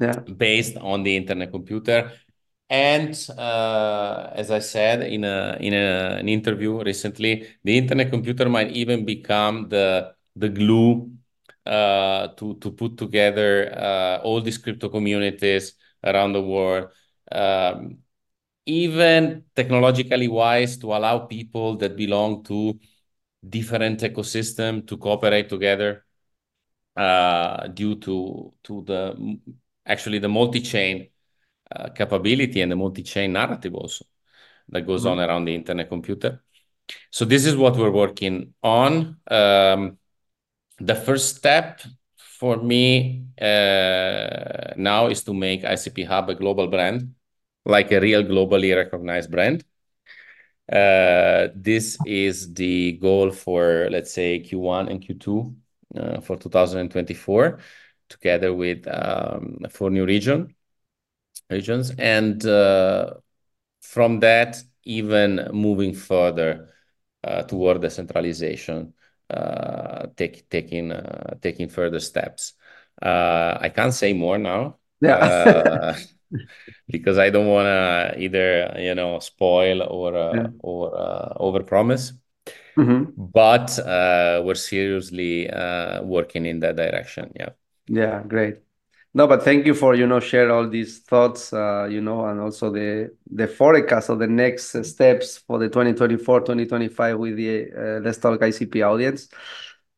yeah. 0.00 0.18
based 0.18 0.78
on 0.78 1.02
the 1.02 1.14
internet 1.14 1.50
computer. 1.52 2.10
And 2.70 3.14
uh, 3.36 4.30
as 4.32 4.50
I 4.50 4.60
said 4.60 5.02
in 5.02 5.24
a 5.24 5.58
in 5.60 5.74
a, 5.74 6.16
an 6.16 6.28
interview 6.30 6.82
recently, 6.82 7.48
the 7.62 7.76
internet 7.76 8.10
computer 8.10 8.48
might 8.48 8.70
even 8.70 9.04
become 9.04 9.68
the 9.68 10.14
the 10.36 10.48
glue 10.48 11.12
uh, 11.66 12.28
to 12.28 12.54
to 12.56 12.70
put 12.72 12.96
together 12.96 13.72
uh, 13.76 14.20
all 14.22 14.40
these 14.40 14.58
crypto 14.58 14.88
communities 14.88 15.74
around 16.04 16.32
the 16.32 16.42
world, 16.42 16.88
um, 17.30 17.98
even 18.66 19.44
technologically 19.54 20.28
wise, 20.28 20.76
to 20.78 20.92
allow 20.92 21.20
people 21.20 21.76
that 21.76 21.96
belong 21.96 22.42
to 22.44 22.78
different 23.48 24.00
ecosystem 24.00 24.86
to 24.86 24.96
cooperate 24.96 25.48
together 25.48 26.04
uh, 26.96 27.66
due 27.68 27.96
to 27.96 28.54
to 28.62 28.82
the 28.82 29.38
actually 29.86 30.18
the 30.18 30.28
multi-chain 30.28 31.08
uh, 31.74 31.88
capability 31.90 32.60
and 32.60 32.70
the 32.70 32.76
multi-chain 32.76 33.32
narrative 33.32 33.74
also 33.74 34.04
that 34.68 34.86
goes 34.86 35.04
mm-hmm. 35.04 35.20
on 35.20 35.28
around 35.28 35.44
the 35.44 35.54
internet 35.54 35.88
computer. 35.88 36.42
So 37.10 37.24
this 37.24 37.46
is 37.46 37.56
what 37.56 37.76
we're 37.76 37.90
working 37.90 38.54
on. 38.62 39.16
Um, 39.26 39.98
the 40.86 40.94
first 40.94 41.36
step 41.36 41.80
for 42.16 42.56
me 42.56 43.26
uh, 43.40 44.74
now 44.76 45.06
is 45.06 45.22
to 45.24 45.32
make 45.32 45.62
ICP 45.62 46.04
Hub 46.04 46.28
a 46.30 46.34
global 46.34 46.66
brand, 46.66 47.14
like 47.64 47.92
a 47.92 48.00
real 48.00 48.22
globally 48.24 48.74
recognized 48.74 49.30
brand. 49.30 49.64
Uh, 50.70 51.48
this 51.54 51.98
is 52.04 52.52
the 52.54 52.92
goal 52.92 53.30
for, 53.30 53.88
let's 53.90 54.12
say, 54.12 54.40
Q1 54.40 54.90
and 54.90 55.00
Q2 55.00 55.54
uh, 55.96 56.20
for 56.20 56.36
2024, 56.36 57.58
together 58.08 58.54
with 58.54 58.86
um, 58.88 59.58
four 59.70 59.90
new 59.90 60.04
region 60.04 60.54
regions. 61.50 61.92
And 61.98 62.44
uh, 62.44 63.14
from 63.82 64.20
that, 64.20 64.62
even 64.84 65.48
moving 65.52 65.94
further 65.94 66.70
uh, 67.22 67.42
toward 67.42 67.82
decentralization. 67.82 68.94
Uh, 68.98 69.01
take, 70.16 70.48
taking 70.48 70.92
uh, 70.92 71.34
taking 71.40 71.68
further 71.68 72.00
steps. 72.00 72.54
Uh, 73.00 73.58
I 73.60 73.68
can't 73.68 73.94
say 73.94 74.12
more 74.12 74.38
now. 74.38 74.78
Yeah. 75.00 75.96
because 76.88 77.18
I 77.18 77.28
don't 77.30 77.48
want 77.48 77.66
to 77.66 78.14
either 78.18 78.74
you 78.78 78.94
know 78.94 79.18
spoil 79.18 79.82
or 79.82 80.12
yeah. 80.34 80.46
or 80.60 80.92
overpromise. 81.40 82.12
Mm-hmm. 82.76 83.10
But 83.16 83.78
uh, 83.78 84.42
we're 84.44 84.54
seriously 84.54 85.48
working 86.02 86.46
in 86.46 86.60
that 86.60 86.76
direction. 86.76 87.32
Yeah. 87.36 87.50
Yeah, 87.88 88.22
great. 88.22 88.58
No, 89.14 89.26
but 89.26 89.42
thank 89.44 89.66
you 89.66 89.74
for 89.74 89.94
you 89.94 90.06
know 90.06 90.20
share 90.20 90.50
all 90.50 90.66
these 90.68 91.00
thoughts, 91.00 91.52
uh, 91.52 91.86
you 91.90 92.00
know, 92.00 92.24
and 92.26 92.40
also 92.40 92.70
the 92.70 93.14
the 93.30 93.46
forecast 93.46 94.08
of 94.08 94.18
the 94.18 94.26
next 94.26 94.74
steps 94.86 95.36
for 95.38 95.58
the 95.58 95.68
2024-2025 95.68 97.18
with 97.18 97.36
the 97.36 97.70
uh, 97.76 98.00
Let's 98.00 98.16
Talk 98.18 98.40
ICP 98.42 98.80
audience. 98.82 99.28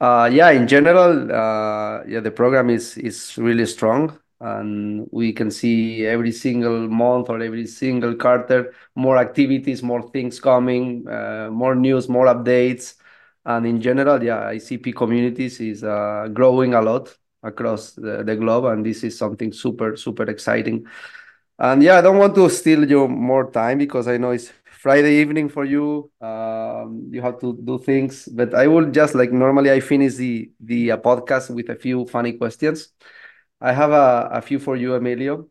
Uh, 0.00 0.28
yeah, 0.32 0.50
in 0.50 0.66
general, 0.66 1.30
uh, 1.32 2.02
yeah, 2.08 2.18
the 2.20 2.32
program 2.32 2.70
is 2.70 2.98
is 2.98 3.38
really 3.38 3.66
strong, 3.66 4.18
and 4.40 5.08
we 5.12 5.32
can 5.32 5.48
see 5.50 6.04
every 6.04 6.32
single 6.32 6.88
month 6.88 7.30
or 7.30 7.40
every 7.40 7.66
single 7.68 8.16
quarter 8.16 8.74
more 8.96 9.16
activities, 9.18 9.80
more 9.82 10.02
things 10.10 10.40
coming, 10.40 11.06
uh, 11.08 11.48
more 11.52 11.76
news, 11.76 12.08
more 12.08 12.26
updates, 12.26 12.94
and 13.46 13.64
in 13.64 13.80
general, 13.80 14.20
yeah, 14.24 14.40
ICP 14.46 14.92
communities 14.92 15.60
is 15.60 15.84
uh, 15.84 16.28
growing 16.32 16.74
a 16.74 16.82
lot 16.82 17.16
across 17.44 17.92
the, 17.92 18.24
the 18.24 18.36
globe 18.36 18.64
and 18.66 18.84
this 18.84 19.04
is 19.04 19.16
something 19.18 19.52
super 19.52 19.96
super 19.96 20.24
exciting. 20.24 20.86
And 21.58 21.82
yeah 21.82 21.98
i 21.98 22.00
don't 22.02 22.18
want 22.18 22.34
to 22.34 22.48
steal 22.50 22.88
you 22.88 23.06
more 23.08 23.50
time 23.50 23.78
because 23.78 24.08
i 24.08 24.16
know 24.16 24.32
it's 24.32 24.52
friday 24.64 25.20
evening 25.22 25.48
for 25.48 25.64
you. 25.64 26.10
Um, 26.20 27.08
you 27.10 27.22
have 27.22 27.40
to 27.40 27.56
do 27.64 27.78
things 27.78 28.28
but 28.28 28.54
i 28.54 28.66
will 28.66 28.90
just 28.90 29.14
like 29.14 29.32
normally 29.32 29.70
i 29.70 29.80
finish 29.80 30.14
the 30.16 30.50
the 30.60 30.92
uh, 30.92 30.96
podcast 30.98 31.54
with 31.54 31.68
a 31.70 31.76
few 31.76 32.06
funny 32.06 32.32
questions. 32.34 32.88
I 33.60 33.72
have 33.72 33.92
a, 33.92 34.28
a 34.32 34.42
few 34.42 34.58
for 34.58 34.76
you 34.76 34.94
emilio. 34.94 35.48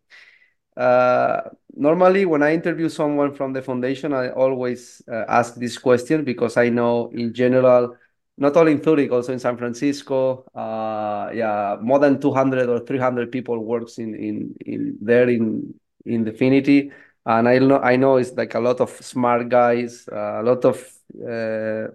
Uh, 0.75 1.41
normally 1.75 2.25
when 2.25 2.41
i 2.43 2.53
interview 2.53 2.89
someone 2.89 3.33
from 3.33 3.53
the 3.53 3.61
foundation 3.61 4.13
i 4.13 4.29
always 4.29 5.01
uh, 5.11 5.25
ask 5.27 5.55
this 5.55 5.77
question 5.77 6.23
because 6.23 6.57
i 6.57 6.69
know 6.69 7.09
in 7.13 7.33
general 7.33 7.95
not 8.37 8.57
only 8.57 8.71
in 8.73 8.83
Zurich, 8.83 9.11
also 9.11 9.33
in 9.33 9.39
San 9.39 9.57
Francisco. 9.57 10.45
Uh, 10.55 11.29
yeah, 11.33 11.77
more 11.81 11.99
than 11.99 12.19
200 12.19 12.69
or 12.69 12.79
300 12.79 13.31
people 13.31 13.59
works 13.59 13.97
in 13.97 14.15
in 14.15 14.55
in 14.65 14.97
there 15.01 15.29
in 15.29 15.73
in 16.05 16.25
Dfinity, 16.25 16.91
and 17.25 17.47
I 17.47 17.59
know 17.59 17.79
I 17.79 17.95
know 17.95 18.17
it's 18.17 18.33
like 18.33 18.55
a 18.55 18.59
lot 18.59 18.81
of 18.81 18.89
smart 18.89 19.49
guys, 19.49 20.07
uh, 20.11 20.41
a 20.41 20.43
lot 20.43 20.65
of 20.65 20.83
uh, 21.27 21.87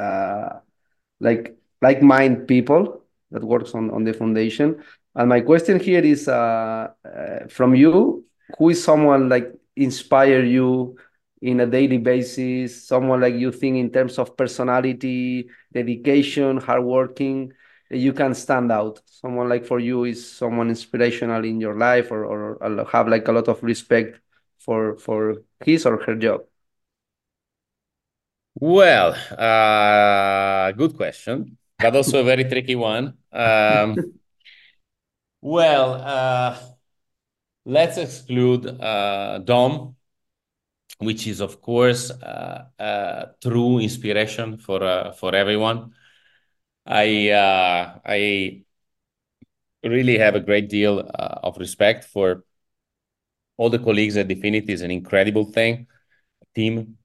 uh, 0.00 0.60
like 1.20 1.56
like 1.80 2.02
mind 2.02 2.48
people 2.48 3.02
that 3.30 3.44
works 3.44 3.74
on 3.74 3.90
on 3.90 4.04
the 4.04 4.12
foundation. 4.12 4.82
And 5.14 5.28
my 5.28 5.40
question 5.40 5.78
here 5.78 6.02
is 6.02 6.26
uh, 6.28 6.88
uh, 7.04 7.46
from 7.48 7.74
you: 7.74 8.24
Who 8.58 8.70
is 8.70 8.82
someone 8.82 9.28
like 9.28 9.52
inspire 9.76 10.42
you? 10.42 10.96
In 11.42 11.60
a 11.60 11.66
daily 11.66 11.98
basis, 11.98 12.86
someone 12.86 13.20
like 13.20 13.34
you 13.34 13.52
think 13.52 13.76
in 13.76 13.90
terms 13.90 14.18
of 14.18 14.36
personality, 14.36 15.50
dedication, 15.72 16.56
hardworking, 16.58 17.52
you 17.90 18.12
can 18.12 18.34
stand 18.34 18.72
out. 18.72 19.00
Someone 19.06 19.48
like 19.48 19.66
for 19.66 19.80
you 19.80 20.04
is 20.04 20.24
someone 20.32 20.68
inspirational 20.70 21.44
in 21.44 21.60
your 21.60 21.76
life 21.76 22.10
or, 22.12 22.24
or 22.24 22.84
have 22.86 23.08
like 23.08 23.28
a 23.28 23.32
lot 23.32 23.48
of 23.48 23.62
respect 23.62 24.20
for 24.60 24.96
for 24.98 25.42
his 25.64 25.84
or 25.84 26.02
her 26.04 26.14
job? 26.14 26.42
Well, 28.54 29.14
uh, 29.38 30.72
good 30.72 30.96
question, 30.96 31.58
but 31.78 31.96
also 31.96 32.20
a 32.20 32.24
very 32.24 32.44
tricky 32.44 32.76
one. 32.76 33.16
Um, 33.32 33.98
well, 35.40 35.94
uh, 35.94 36.58
let's 37.64 37.96
exclude 37.98 38.66
uh, 38.66 39.38
Dom, 39.38 39.96
which 40.98 41.26
is 41.26 41.40
of 41.40 41.60
course 41.60 42.10
uh, 42.10 42.64
uh, 42.78 43.26
true 43.40 43.78
inspiration 43.78 44.58
for 44.58 44.82
uh, 44.82 45.12
for 45.12 45.34
everyone. 45.34 45.92
I 46.86 47.30
uh, 47.30 47.98
I 48.04 48.64
really 49.84 50.18
have 50.18 50.34
a 50.34 50.40
great 50.40 50.68
deal 50.68 50.98
uh, 51.00 51.40
of 51.42 51.58
respect 51.58 52.04
for 52.04 52.44
all 53.56 53.70
the 53.70 53.78
colleagues 53.78 54.16
at 54.16 54.28
Dfinity. 54.28 54.70
It's 54.70 54.82
an 54.82 54.90
incredible 54.90 55.44
thing, 55.44 55.86
team, 56.54 56.98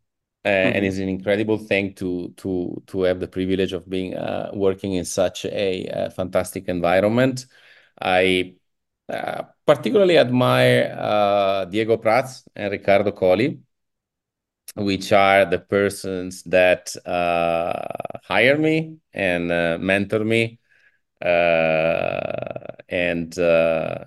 uh, 0.45 0.49
mm-hmm. 0.49 0.75
and 0.75 0.85
it's 0.85 0.97
an 0.97 1.09
incredible 1.09 1.57
thing 1.57 1.93
to 1.95 2.33
to 2.37 2.81
to 2.87 3.01
have 3.03 3.19
the 3.19 3.27
privilege 3.27 3.73
of 3.73 3.89
being 3.89 4.15
uh, 4.15 4.51
working 4.53 4.93
in 4.93 5.05
such 5.05 5.45
a, 5.45 6.09
fantastic 6.15 6.67
environment. 6.67 7.45
I 7.99 8.55
uh, 9.09 9.43
particularly 9.65 10.17
admire 10.17 10.95
uh, 10.97 11.65
Diego 11.65 11.97
Prats 11.97 12.47
and 12.55 12.71
Ricardo 12.71 13.11
Colli, 13.11 13.59
which 14.77 15.11
are 15.11 15.45
the 15.45 15.59
persons 15.59 16.43
that 16.43 16.95
uh, 17.05 17.73
hire 18.23 18.57
me 18.57 18.97
and 19.13 19.51
uh, 19.51 19.77
mentor 19.79 20.23
me. 20.23 20.59
Uh, 21.21 22.67
and 22.89 23.37
uh, 23.39 24.05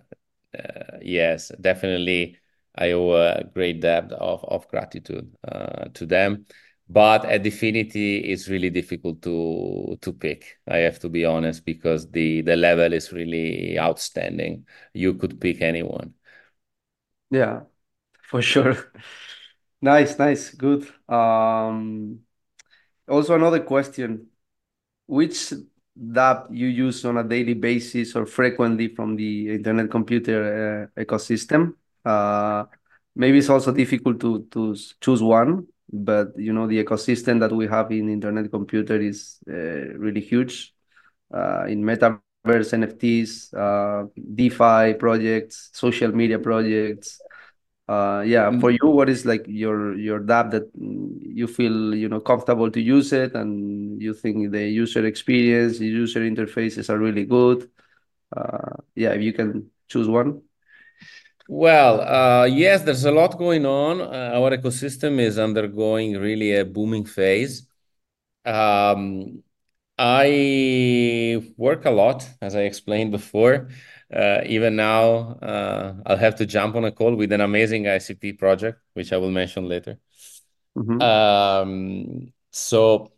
uh, 0.58 0.98
yes, 1.02 1.52
definitely, 1.60 2.38
I 2.76 2.92
owe 2.92 3.12
a 3.12 3.44
great 3.52 3.80
debt 3.80 4.12
of, 4.12 4.44
of 4.44 4.68
gratitude 4.68 5.34
to 5.94 6.06
them. 6.06 6.46
But 6.88 7.24
at 7.24 7.44
Dfinity, 7.44 8.30
it's 8.30 8.48
really 8.48 8.70
difficult 8.70 9.22
to 9.22 9.96
to 10.02 10.12
pick. 10.12 10.58
I 10.68 10.78
have 10.78 10.98
to 11.00 11.08
be 11.08 11.24
honest 11.24 11.64
because 11.64 12.10
the 12.10 12.42
the 12.42 12.56
level 12.56 12.92
is 12.92 13.12
really 13.12 13.78
outstanding. 13.78 14.66
You 14.92 15.14
could 15.14 15.40
pick 15.40 15.62
anyone. 15.62 16.14
Yeah, 17.30 17.62
for 18.22 18.42
sure. 18.42 18.92
Nice, 19.83 20.18
nice, 20.18 20.51
good. 20.55 20.87
Um, 21.09 22.20
also 23.09 23.35
another 23.37 23.61
question: 23.61 24.28
Which 25.07 25.53
dApp 25.99 26.49
you 26.53 26.68
use 26.68 27.05
on 27.07 27.18
a 27.18 27.24
daily 27.24 27.55
basis 27.55 28.16
or 28.16 28.26
frequently 28.26 28.89
from 28.95 29.16
the 29.16 29.51
internet 29.55 29.91
computer 29.91 30.91
uh, 30.97 31.01
ecosystem? 31.03 31.74
Uh, 32.05 32.66
maybe 33.16 33.39
it's 33.39 33.51
also 33.51 33.72
difficult 33.72 34.20
to 34.20 34.45
to 34.53 34.76
choose 35.01 35.22
one, 35.22 35.66
but 35.93 36.33
you 36.39 36.53
know 36.53 36.66
the 36.68 36.83
ecosystem 36.85 37.41
that 37.41 37.53
we 37.53 37.66
have 37.68 37.91
in 37.93 38.11
internet 38.11 38.51
computer 38.51 39.01
is 39.01 39.39
uh, 39.49 39.55
really 39.99 40.20
huge. 40.22 40.74
Uh, 41.33 41.64
in 41.68 41.83
metaverse, 41.83 42.72
NFTs, 42.72 43.55
uh, 43.55 44.07
DeFi 44.35 44.95
projects, 44.99 45.70
social 45.72 46.12
media 46.12 46.39
projects 46.39 47.20
uh, 47.91 48.22
yeah 48.24 48.47
for 48.61 48.70
you 48.70 48.86
what 48.86 49.09
is 49.09 49.26
like 49.26 49.45
your 49.49 49.97
your 49.99 50.20
dApp 50.20 50.51
that 50.53 50.66
you 51.41 51.47
feel 51.47 51.95
you 51.95 52.09
know 52.09 52.20
comfortable 52.20 52.70
to 52.70 52.80
use 52.80 53.12
it 53.12 53.34
and 53.34 54.01
you 54.01 54.14
think 54.14 54.53
the 54.53 54.64
user 54.68 55.05
experience 55.05 55.78
the 55.78 55.86
user 55.86 56.20
interfaces 56.20 56.88
are 56.88 56.99
really 56.99 57.24
good? 57.24 57.68
Uh, 58.36 58.76
yeah 58.95 59.11
if 59.11 59.22
you 59.22 59.32
can 59.32 59.70
choose 59.88 60.09
one. 60.09 60.43
Well 61.49 62.01
uh, 62.01 62.45
yes 62.45 62.82
there's 62.82 63.05
a 63.05 63.12
lot 63.12 63.36
going 63.38 63.66
on. 63.66 64.01
Uh, 64.01 64.38
our 64.38 64.51
ecosystem 64.57 65.18
is 65.18 65.38
undergoing 65.38 66.16
really 66.16 66.55
a 66.55 66.64
booming 66.64 67.07
phase. 67.07 67.66
Um, 68.45 69.43
I 69.99 71.53
work 71.59 71.84
a 71.84 71.91
lot, 71.91 72.26
as 72.41 72.57
I 72.57 72.62
explained 72.62 73.11
before. 73.11 73.68
Uh, 74.12 74.40
even 74.46 74.74
now, 74.74 75.38
uh, 75.40 75.94
I'll 76.04 76.16
have 76.16 76.34
to 76.36 76.46
jump 76.46 76.74
on 76.74 76.84
a 76.84 76.90
call 76.90 77.14
with 77.14 77.30
an 77.32 77.40
amazing 77.40 77.84
ICP 77.84 78.38
project, 78.38 78.80
which 78.94 79.12
I 79.12 79.16
will 79.18 79.30
mention 79.30 79.68
later. 79.68 79.98
Mm-hmm. 80.76 81.00
Um, 81.00 82.32
so, 82.50 83.12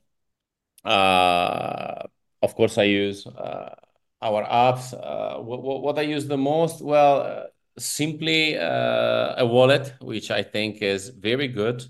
uh, 0.85 2.03
of 2.43 2.55
course, 2.55 2.77
I 2.77 2.85
use 2.85 3.27
uh, 3.27 3.75
our 4.21 4.45
apps. 4.45 4.93
Uh, 4.93 5.41
what, 5.41 5.63
what, 5.63 5.99
I 5.99 6.03
use 6.03 6.27
the 6.27 6.37
most? 6.37 6.83
Well, 6.83 7.21
uh, 7.21 7.43
simply 7.79 8.55
a 8.55 9.47
wallet, 9.47 9.95
which 10.01 10.31
I 10.31 10.43
think 10.43 10.83
is 10.83 11.09
very 11.09 11.49
good. 11.49 11.83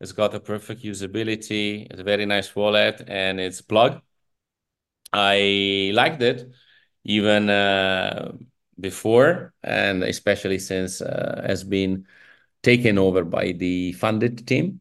It's 0.00 0.10
got 0.10 0.34
a 0.34 0.40
perfect 0.40 0.82
usability. 0.82 1.86
It's 1.88 2.00
a 2.00 2.04
very 2.04 2.26
nice 2.26 2.56
wallet, 2.56 3.04
and 3.06 3.38
it's 3.38 3.60
Plug. 3.60 4.00
I 5.12 5.92
liked 5.94 6.22
it 6.22 6.50
even 7.04 7.50
uh, 7.50 8.32
before, 8.78 9.54
and 9.62 10.02
especially 10.02 10.58
since 10.58 11.00
uh, 11.00 11.42
has 11.46 11.64
been 11.64 12.06
taken 12.62 12.98
over 12.98 13.24
by 13.24 13.52
the 13.52 13.92
funded 13.94 14.46
team, 14.46 14.80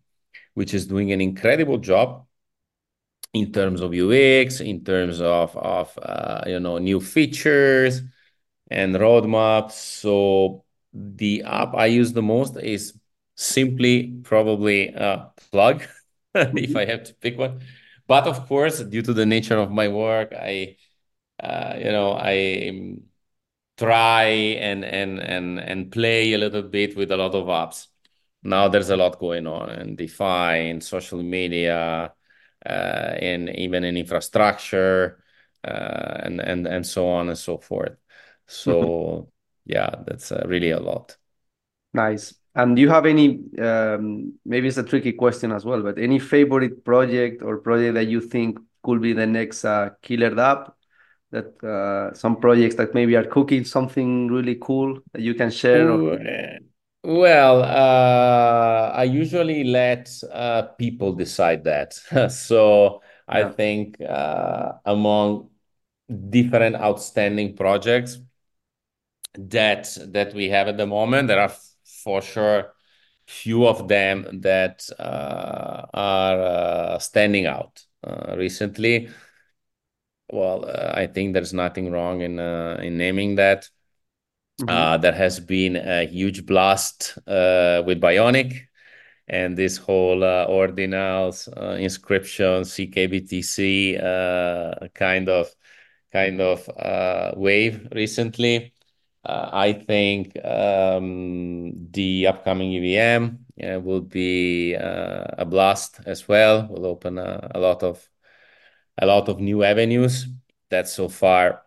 which 0.54 0.74
is 0.74 0.88
doing 0.88 1.12
an 1.12 1.22
incredible 1.22 1.78
job 1.78 2.26
in 3.34 3.52
terms 3.52 3.82
of 3.82 3.94
UX, 3.94 4.60
in 4.60 4.84
terms 4.84 5.22
of 5.22 5.56
of 5.58 5.98
uh, 6.02 6.44
you 6.48 6.60
know 6.60 6.78
new 6.78 7.00
features 7.00 8.02
and 8.70 8.96
roadmaps. 8.96 9.72
So 9.74 10.64
the 10.94 11.44
app 11.44 11.76
I 11.76 11.88
use 11.88 12.14
the 12.14 12.22
most 12.22 12.58
is 12.58 12.94
simply 13.36 14.20
probably 14.24 14.94
Plug, 15.52 15.84
if 16.36 16.76
I 16.76 16.86
have 16.86 17.04
to 17.06 17.14
pick 17.16 17.38
one. 17.38 17.62
But 18.08 18.28
of 18.28 18.48
course, 18.48 18.80
due 18.80 19.02
to 19.02 19.14
the 19.14 19.26
nature 19.26 19.58
of 19.58 19.72
my 19.72 19.88
work, 19.88 20.34
I 20.34 20.78
you 21.44 21.92
know, 21.92 22.14
I 22.14 22.98
try 23.78 24.24
and 24.62 24.86
and 24.86 25.20
and 25.20 25.60
and 25.60 25.92
play 25.92 26.34
a 26.34 26.38
little 26.38 26.62
bit 26.62 26.96
with 26.96 27.12
a 27.12 27.18
lot 27.18 27.34
of 27.34 27.48
apps. 27.48 27.88
Now 28.44 28.68
there's 28.68 28.90
a 28.90 28.98
lot 28.98 29.20
going 29.20 29.48
on 29.48 29.70
and 29.70 29.98
DeFi 29.98 30.80
social 30.82 31.22
media, 31.24 32.14
uh, 32.66 32.70
and 32.70 33.50
even 33.50 33.84
in 33.84 33.98
infrastructure, 33.98 35.24
uh, 35.64 36.22
and 36.24 36.40
and 36.40 36.68
and 36.68 36.86
so 36.86 37.08
on 37.08 37.30
and 37.30 37.38
so 37.38 37.58
forth. 37.58 37.98
So 38.48 38.74
mm-hmm. 38.74 39.30
yeah, 39.66 39.96
that's 40.06 40.32
uh, 40.32 40.44
really 40.48 40.72
a 40.72 40.80
lot. 40.80 41.18
Nice. 41.94 42.36
And 42.54 42.76
do 42.76 42.82
you 42.82 42.90
have 42.90 43.06
any? 43.06 43.40
Um, 43.60 44.34
maybe 44.46 44.68
it's 44.68 44.78
a 44.78 44.84
tricky 44.84 45.14
question 45.14 45.52
as 45.52 45.66
well, 45.66 45.82
but 45.82 45.98
any 45.98 46.20
favorite 46.20 46.84
project 46.84 47.42
or 47.42 47.58
project 47.58 47.96
that 47.96 48.08
you 48.08 48.20
think 48.20 48.60
could 48.84 49.02
be 49.02 49.14
the 49.14 49.26
next 49.26 49.64
uh, 49.64 49.92
killer 50.02 50.38
app 50.40 50.76
that 51.32 51.64
uh, 51.64 52.14
some 52.14 52.36
projects 52.38 52.76
that 52.76 52.94
maybe 52.94 53.16
are 53.16 53.24
cooking 53.24 53.64
something 53.64 54.28
really 54.28 54.58
cool 54.62 55.00
that 55.14 55.22
you 55.22 55.34
can 55.34 55.50
share? 55.50 55.90
Or... 55.90 56.20
Well, 57.04 57.64
uh, 57.64 58.92
I 58.94 59.04
usually 59.04 59.64
let 59.64 60.12
uh, 60.32 60.64
people 60.78 61.14
decide 61.14 61.64
that. 61.64 61.94
so 62.32 63.02
yeah. 63.28 63.48
I 63.48 63.50
think 63.50 64.00
uh, 64.02 64.74
among 64.86 65.50
different 66.30 66.76
outstanding 66.76 67.56
projects 67.56 68.20
that 69.34 69.98
that 70.08 70.34
we 70.34 70.50
have 70.50 70.68
at 70.68 70.78
the 70.78 70.86
moment, 70.86 71.30
there 71.30 71.40
are 71.40 71.54
for 72.04 72.22
sure 72.22 72.74
few 73.26 73.66
of 73.66 73.88
them 73.88 74.42
that 74.42 74.86
uh, 75.00 75.86
are 75.94 76.42
uh, 76.42 77.00
standing 77.00 77.46
out 77.46 77.82
recently 78.36 79.10
well, 80.32 80.66
uh, 80.66 80.94
I 80.96 81.08
think 81.08 81.34
there's 81.34 81.54
nothing 81.54 81.92
wrong 81.92 82.22
in 82.22 82.40
uh, 82.40 82.80
in 82.82 82.98
naming 82.98 83.36
that. 83.36 83.70
Mm-hmm. 84.62 84.70
Uh, 84.70 84.98
there 84.98 85.14
has 85.14 85.40
been 85.40 85.76
a 85.76 86.06
huge 86.06 86.46
blast 86.46 87.18
uh, 87.26 87.82
with 87.86 88.00
Bioniq 88.00 88.68
and 89.32 89.58
this 89.58 89.78
whole 89.78 90.24
uh, 90.24 90.46
ordinals 90.48 91.48
uh, 91.58 91.78
inscription 91.78 92.64
CKBTC 92.64 94.04
uh, 94.04 94.88
kind 94.94 95.30
of 95.30 95.50
kind 96.12 96.42
of 96.42 96.70
uh, 96.78 97.32
wave 97.36 97.88
recently. 97.94 98.74
Uh, 99.24 99.50
I 99.54 99.74
think 99.74 100.36
um, 100.44 101.90
the 101.92 102.28
upcoming 102.28 102.74
EVM 102.74 103.38
will 103.84 104.02
be 104.02 104.74
a 104.74 105.46
blast 105.48 106.02
as 106.06 106.28
well. 106.28 106.68
Will 106.68 106.88
open 106.88 107.18
a, 107.18 107.52
a 107.56 107.60
lot 107.60 107.84
of 107.84 108.11
a 109.02 109.06
lot 109.06 109.28
of 109.28 109.40
new 109.40 109.64
avenues 109.64 110.28
that 110.70 110.88
so 110.88 111.10
far 111.10 111.64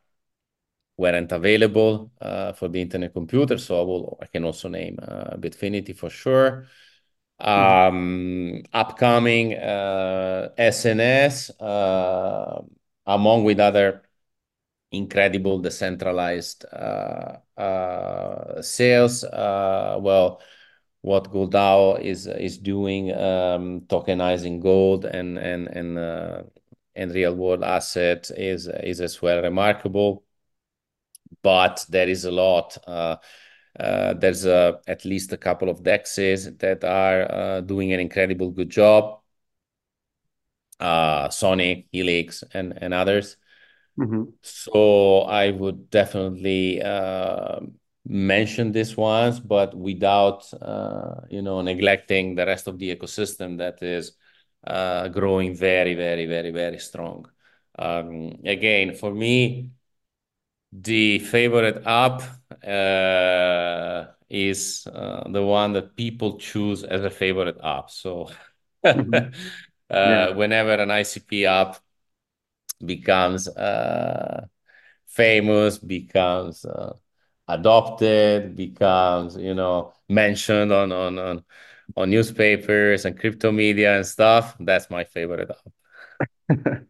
weren't 0.96 1.32
available 1.32 2.12
uh, 2.20 2.52
for 2.52 2.68
the 2.68 2.80
internet 2.80 3.12
computer. 3.12 3.58
So 3.58 3.80
I 3.80 3.84
will 3.84 4.18
I 4.22 4.26
can 4.26 4.44
also 4.44 4.68
name 4.68 4.98
uh, 5.02 5.36
Bitfinity 5.36 5.96
for 5.96 6.08
sure. 6.08 6.66
Mm-hmm. 7.42 7.96
Um, 7.96 8.62
upcoming 8.72 9.54
uh, 9.54 10.50
SNS, 10.56 11.50
uh, 11.60 12.62
among 13.06 13.42
with 13.44 13.58
other 13.58 14.02
incredible 14.92 15.58
decentralized 15.58 16.64
uh, 16.66 17.38
uh, 17.58 18.62
sales. 18.62 19.24
well, 19.24 20.40
what 21.00 21.30
GoldDAO 21.30 22.00
is 22.00 22.26
is 22.26 22.56
doing, 22.56 23.12
um, 23.12 23.82
tokenizing 23.88 24.60
gold 24.62 25.04
and 25.04 25.36
and 25.36 25.68
and 25.68 25.98
uh, 25.98 26.42
and 26.96 27.12
real 27.12 27.34
world 27.34 27.62
asset 27.62 28.30
is 28.36 28.68
is 28.68 29.00
as 29.00 29.20
well 29.20 29.42
remarkable. 29.42 30.24
But 31.42 31.84
there 31.88 32.08
is 32.08 32.24
a 32.24 32.30
lot. 32.30 32.78
Uh, 32.86 33.16
uh, 33.78 34.14
there's 34.14 34.46
uh, 34.46 34.78
at 34.86 35.04
least 35.04 35.32
a 35.32 35.36
couple 35.36 35.68
of 35.68 35.82
dexes 35.82 36.58
that 36.60 36.84
are 36.84 37.30
uh, 37.30 37.60
doing 37.60 37.92
an 37.92 38.00
incredible 38.00 38.50
good 38.50 38.70
job. 38.70 39.20
Uh, 40.78 41.28
Sonic, 41.28 41.86
Helix, 41.90 42.44
and 42.52 42.74
and 42.80 42.94
others. 42.94 43.36
Mm-hmm. 43.98 44.24
So 44.42 45.20
I 45.22 45.50
would 45.50 45.90
definitely 45.90 46.82
uh, 46.82 47.60
mention 48.06 48.72
this 48.72 48.96
ones, 48.96 49.40
but 49.40 49.74
without 49.74 50.44
you 51.30 51.42
know 51.42 51.62
neglecting 51.62 52.34
the 52.36 52.46
rest 52.46 52.68
of 52.68 52.78
the 52.78 52.94
ecosystem 52.94 53.58
that 53.58 53.82
is 53.82 54.12
growing 55.08 55.54
very, 55.54 55.94
very, 55.94 56.26
very, 56.26 56.50
very 56.50 56.78
strong. 56.78 57.28
Um, 57.78 58.38
again, 58.44 58.94
for 58.94 59.12
me, 59.12 59.70
the 60.72 61.18
favorite 61.20 61.82
app 61.86 62.22
uh, 62.66 64.12
is 64.28 64.86
uh, 64.92 65.28
the 65.30 65.42
one 65.42 65.72
that 65.74 65.96
people 65.96 66.38
choose 66.38 66.82
as 66.82 67.04
a 67.04 67.10
favorite 67.10 67.58
app. 67.62 67.90
So 67.90 68.30
mm-hmm. 68.84 70.36
whenever 70.36 70.72
an 70.72 70.90
ICP 70.90 71.46
app 71.46 71.78
becomes 72.84 73.48
uh, 73.48 74.46
famous, 75.06 75.78
becomes 75.78 76.64
uh, 76.64 76.94
adopted, 77.48 78.56
becomes 78.56 79.36
you 79.36 79.54
know 79.54 79.92
mentioned 80.08 80.72
on 80.72 80.92
on 80.92 81.18
on 81.18 81.44
on 81.96 82.10
newspapers 82.10 83.04
and 83.04 83.18
crypto 83.18 83.52
media 83.52 83.96
and 83.96 84.06
stuff. 84.06 84.56
That's 84.60 84.90
my 84.90 85.04
favorite 85.04 85.50
app. 85.50 85.64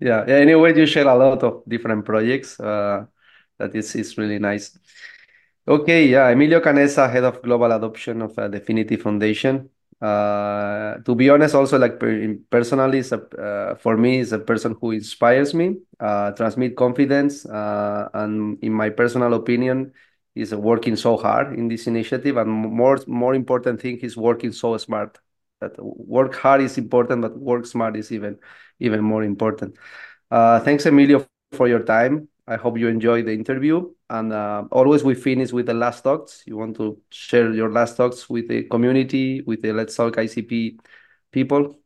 yeah. 0.00 0.24
Anyway, 0.26 0.76
you 0.76 0.86
share 0.86 1.08
a 1.08 1.14
lot 1.14 1.42
of 1.42 1.62
different 1.68 2.04
projects. 2.04 2.58
Uh, 2.58 3.06
that 3.58 3.74
is 3.74 3.94
is 3.94 4.16
really 4.18 4.38
nice. 4.38 4.78
Okay, 5.66 6.08
yeah, 6.08 6.28
Emilio 6.28 6.60
Canessa, 6.60 7.10
head 7.10 7.24
of 7.24 7.40
global 7.42 7.72
adoption 7.72 8.20
of 8.20 8.38
uh, 8.38 8.48
DFINITY 8.48 9.00
Foundation. 9.00 9.70
Uh, 10.00 10.98
to 11.06 11.14
be 11.14 11.30
honest, 11.30 11.54
also 11.54 11.78
like 11.78 11.98
per 11.98 12.36
personally, 12.50 13.00
uh, 13.00 13.74
for 13.76 13.96
me, 13.96 14.18
is 14.18 14.32
a 14.32 14.38
person 14.38 14.76
who 14.78 14.90
inspires 14.90 15.54
me, 15.54 15.78
uh, 16.00 16.32
transmit 16.32 16.76
confidence, 16.76 17.46
uh, 17.46 18.10
and 18.12 18.58
in 18.62 18.72
my 18.74 18.90
personal 18.90 19.32
opinion, 19.32 19.92
is 20.34 20.54
working 20.54 20.96
so 20.96 21.16
hard 21.16 21.58
in 21.58 21.68
this 21.68 21.86
initiative. 21.86 22.36
And 22.36 22.50
more, 22.50 22.98
more 23.06 23.34
important 23.34 23.80
thing, 23.80 23.98
he's 23.98 24.16
working 24.16 24.52
so 24.52 24.76
smart. 24.78 25.18
That 25.60 25.72
work 25.78 26.34
hard 26.34 26.60
is 26.60 26.76
important, 26.78 27.22
but 27.22 27.38
work 27.38 27.66
smart 27.66 27.96
is 27.96 28.10
even, 28.12 28.38
even 28.80 29.00
more 29.00 29.22
important. 29.22 29.76
Uh, 30.30 30.60
thanks, 30.60 30.86
Emilio, 30.86 31.26
for 31.52 31.68
your 31.68 31.82
time. 31.84 32.28
I 32.46 32.56
hope 32.56 32.78
you 32.78 32.88
enjoyed 32.88 33.26
the 33.26 33.32
interview. 33.32 33.90
And 34.10 34.32
uh, 34.32 34.64
always 34.70 35.02
we 35.02 35.14
finish 35.14 35.52
with 35.52 35.66
the 35.66 35.74
last 35.74 36.02
talks. 36.02 36.42
You 36.46 36.56
want 36.56 36.76
to 36.76 37.00
share 37.10 37.52
your 37.52 37.70
last 37.70 37.96
talks 37.96 38.28
with 38.28 38.48
the 38.48 38.64
community, 38.64 39.40
with 39.42 39.62
the 39.62 39.72
Let's 39.72 39.96
Talk 39.96 40.18
ICP 40.18 40.78
people? 41.32 41.78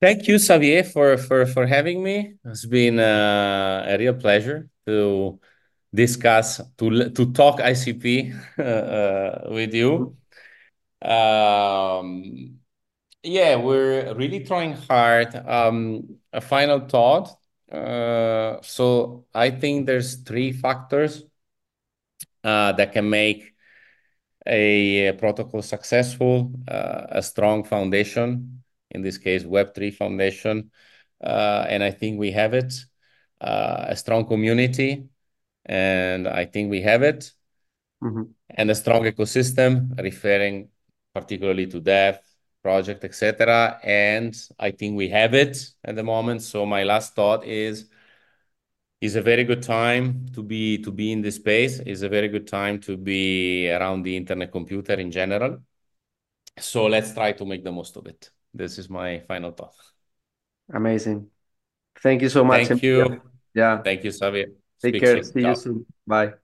Thank 0.00 0.28
you, 0.28 0.38
Xavier, 0.38 0.84
for 0.84 1.16
for 1.16 1.46
for 1.46 1.66
having 1.66 2.02
me. 2.02 2.34
It's 2.44 2.66
been 2.66 2.98
uh, 2.98 3.86
a 3.88 3.96
real 3.98 4.14
pleasure 4.14 4.68
to 4.86 5.40
discuss 5.94 6.60
to 6.78 7.10
to 7.10 7.32
talk 7.32 7.60
ICP 7.60 8.32
uh, 8.58 9.50
with 9.50 9.74
you. 9.74 10.16
Um, 11.02 12.58
yeah, 13.22 13.56
we're 13.56 14.14
really 14.14 14.44
trying 14.44 14.74
hard. 14.74 15.34
Um, 15.34 16.18
a 16.32 16.40
final 16.40 16.80
thought 16.80 17.36
uh, 17.72 18.60
so 18.62 19.26
I 19.34 19.50
think 19.50 19.86
there's 19.86 20.16
three 20.16 20.52
factors 20.52 21.24
uh, 22.42 22.72
that 22.72 22.92
can 22.92 23.08
make 23.08 23.52
a, 24.46 25.08
a 25.08 25.14
protocol 25.14 25.62
successful, 25.62 26.52
uh, 26.68 27.06
a 27.08 27.22
strong 27.22 27.64
foundation, 27.64 28.62
in 28.90 29.02
this 29.02 29.18
case, 29.18 29.44
Web3 29.44 29.90
foundation. 29.90 30.70
Uh, 31.22 31.66
and 31.68 31.82
I 31.82 31.90
think 31.90 32.18
we 32.18 32.32
have 32.32 32.54
it, 32.54 32.74
uh, 33.40 33.86
a 33.88 33.96
strong 33.96 34.26
community, 34.26 35.08
and 35.66 36.28
I 36.28 36.44
think 36.44 36.70
we 36.70 36.82
have 36.82 37.02
it, 37.02 37.32
mm-hmm. 38.02 38.24
and 38.50 38.70
a 38.70 38.74
strong 38.74 39.04
ecosystem, 39.04 39.98
referring 40.00 40.68
particularly 41.14 41.66
to 41.68 41.80
dev, 41.80 42.18
project, 42.62 43.04
etc. 43.04 43.78
And 43.82 44.34
I 44.58 44.70
think 44.72 44.96
we 44.96 45.08
have 45.10 45.34
it 45.34 45.56
at 45.84 45.96
the 45.96 46.02
moment. 46.02 46.42
So 46.42 46.66
my 46.66 46.82
last 46.84 47.14
thought 47.14 47.44
is 47.44 47.88
is 49.00 49.16
a 49.16 49.22
very 49.22 49.44
good 49.44 49.62
time 49.62 50.26
to 50.34 50.42
be 50.42 50.78
to 50.78 50.90
be 50.90 51.12
in 51.12 51.20
this 51.20 51.36
space. 51.36 51.78
Is 51.80 52.02
a 52.02 52.08
very 52.08 52.28
good 52.28 52.46
time 52.46 52.80
to 52.80 52.96
be 52.96 53.70
around 53.70 54.02
the 54.02 54.16
internet 54.16 54.50
computer 54.50 54.94
in 54.94 55.10
general. 55.10 55.58
So 56.58 56.86
let's 56.86 57.12
try 57.12 57.32
to 57.32 57.44
make 57.44 57.64
the 57.64 57.72
most 57.72 57.96
of 57.96 58.06
it. 58.06 58.30
This 58.52 58.78
is 58.78 58.88
my 58.88 59.20
final 59.20 59.50
thought. 59.50 59.74
Amazing. 60.72 61.28
Thank 62.00 62.22
you 62.22 62.28
so 62.28 62.44
much. 62.44 62.68
Thank 62.68 62.82
you. 62.82 63.20
Yeah. 63.54 63.82
Thank 63.82 64.04
you, 64.04 64.10
Xavier. 64.10 64.63
Take 64.84 64.92
Speak 64.92 65.02
care. 65.02 65.22
See 65.22 65.40
you 65.40 65.54
soon. 65.54 65.86
Bye. 66.06 66.34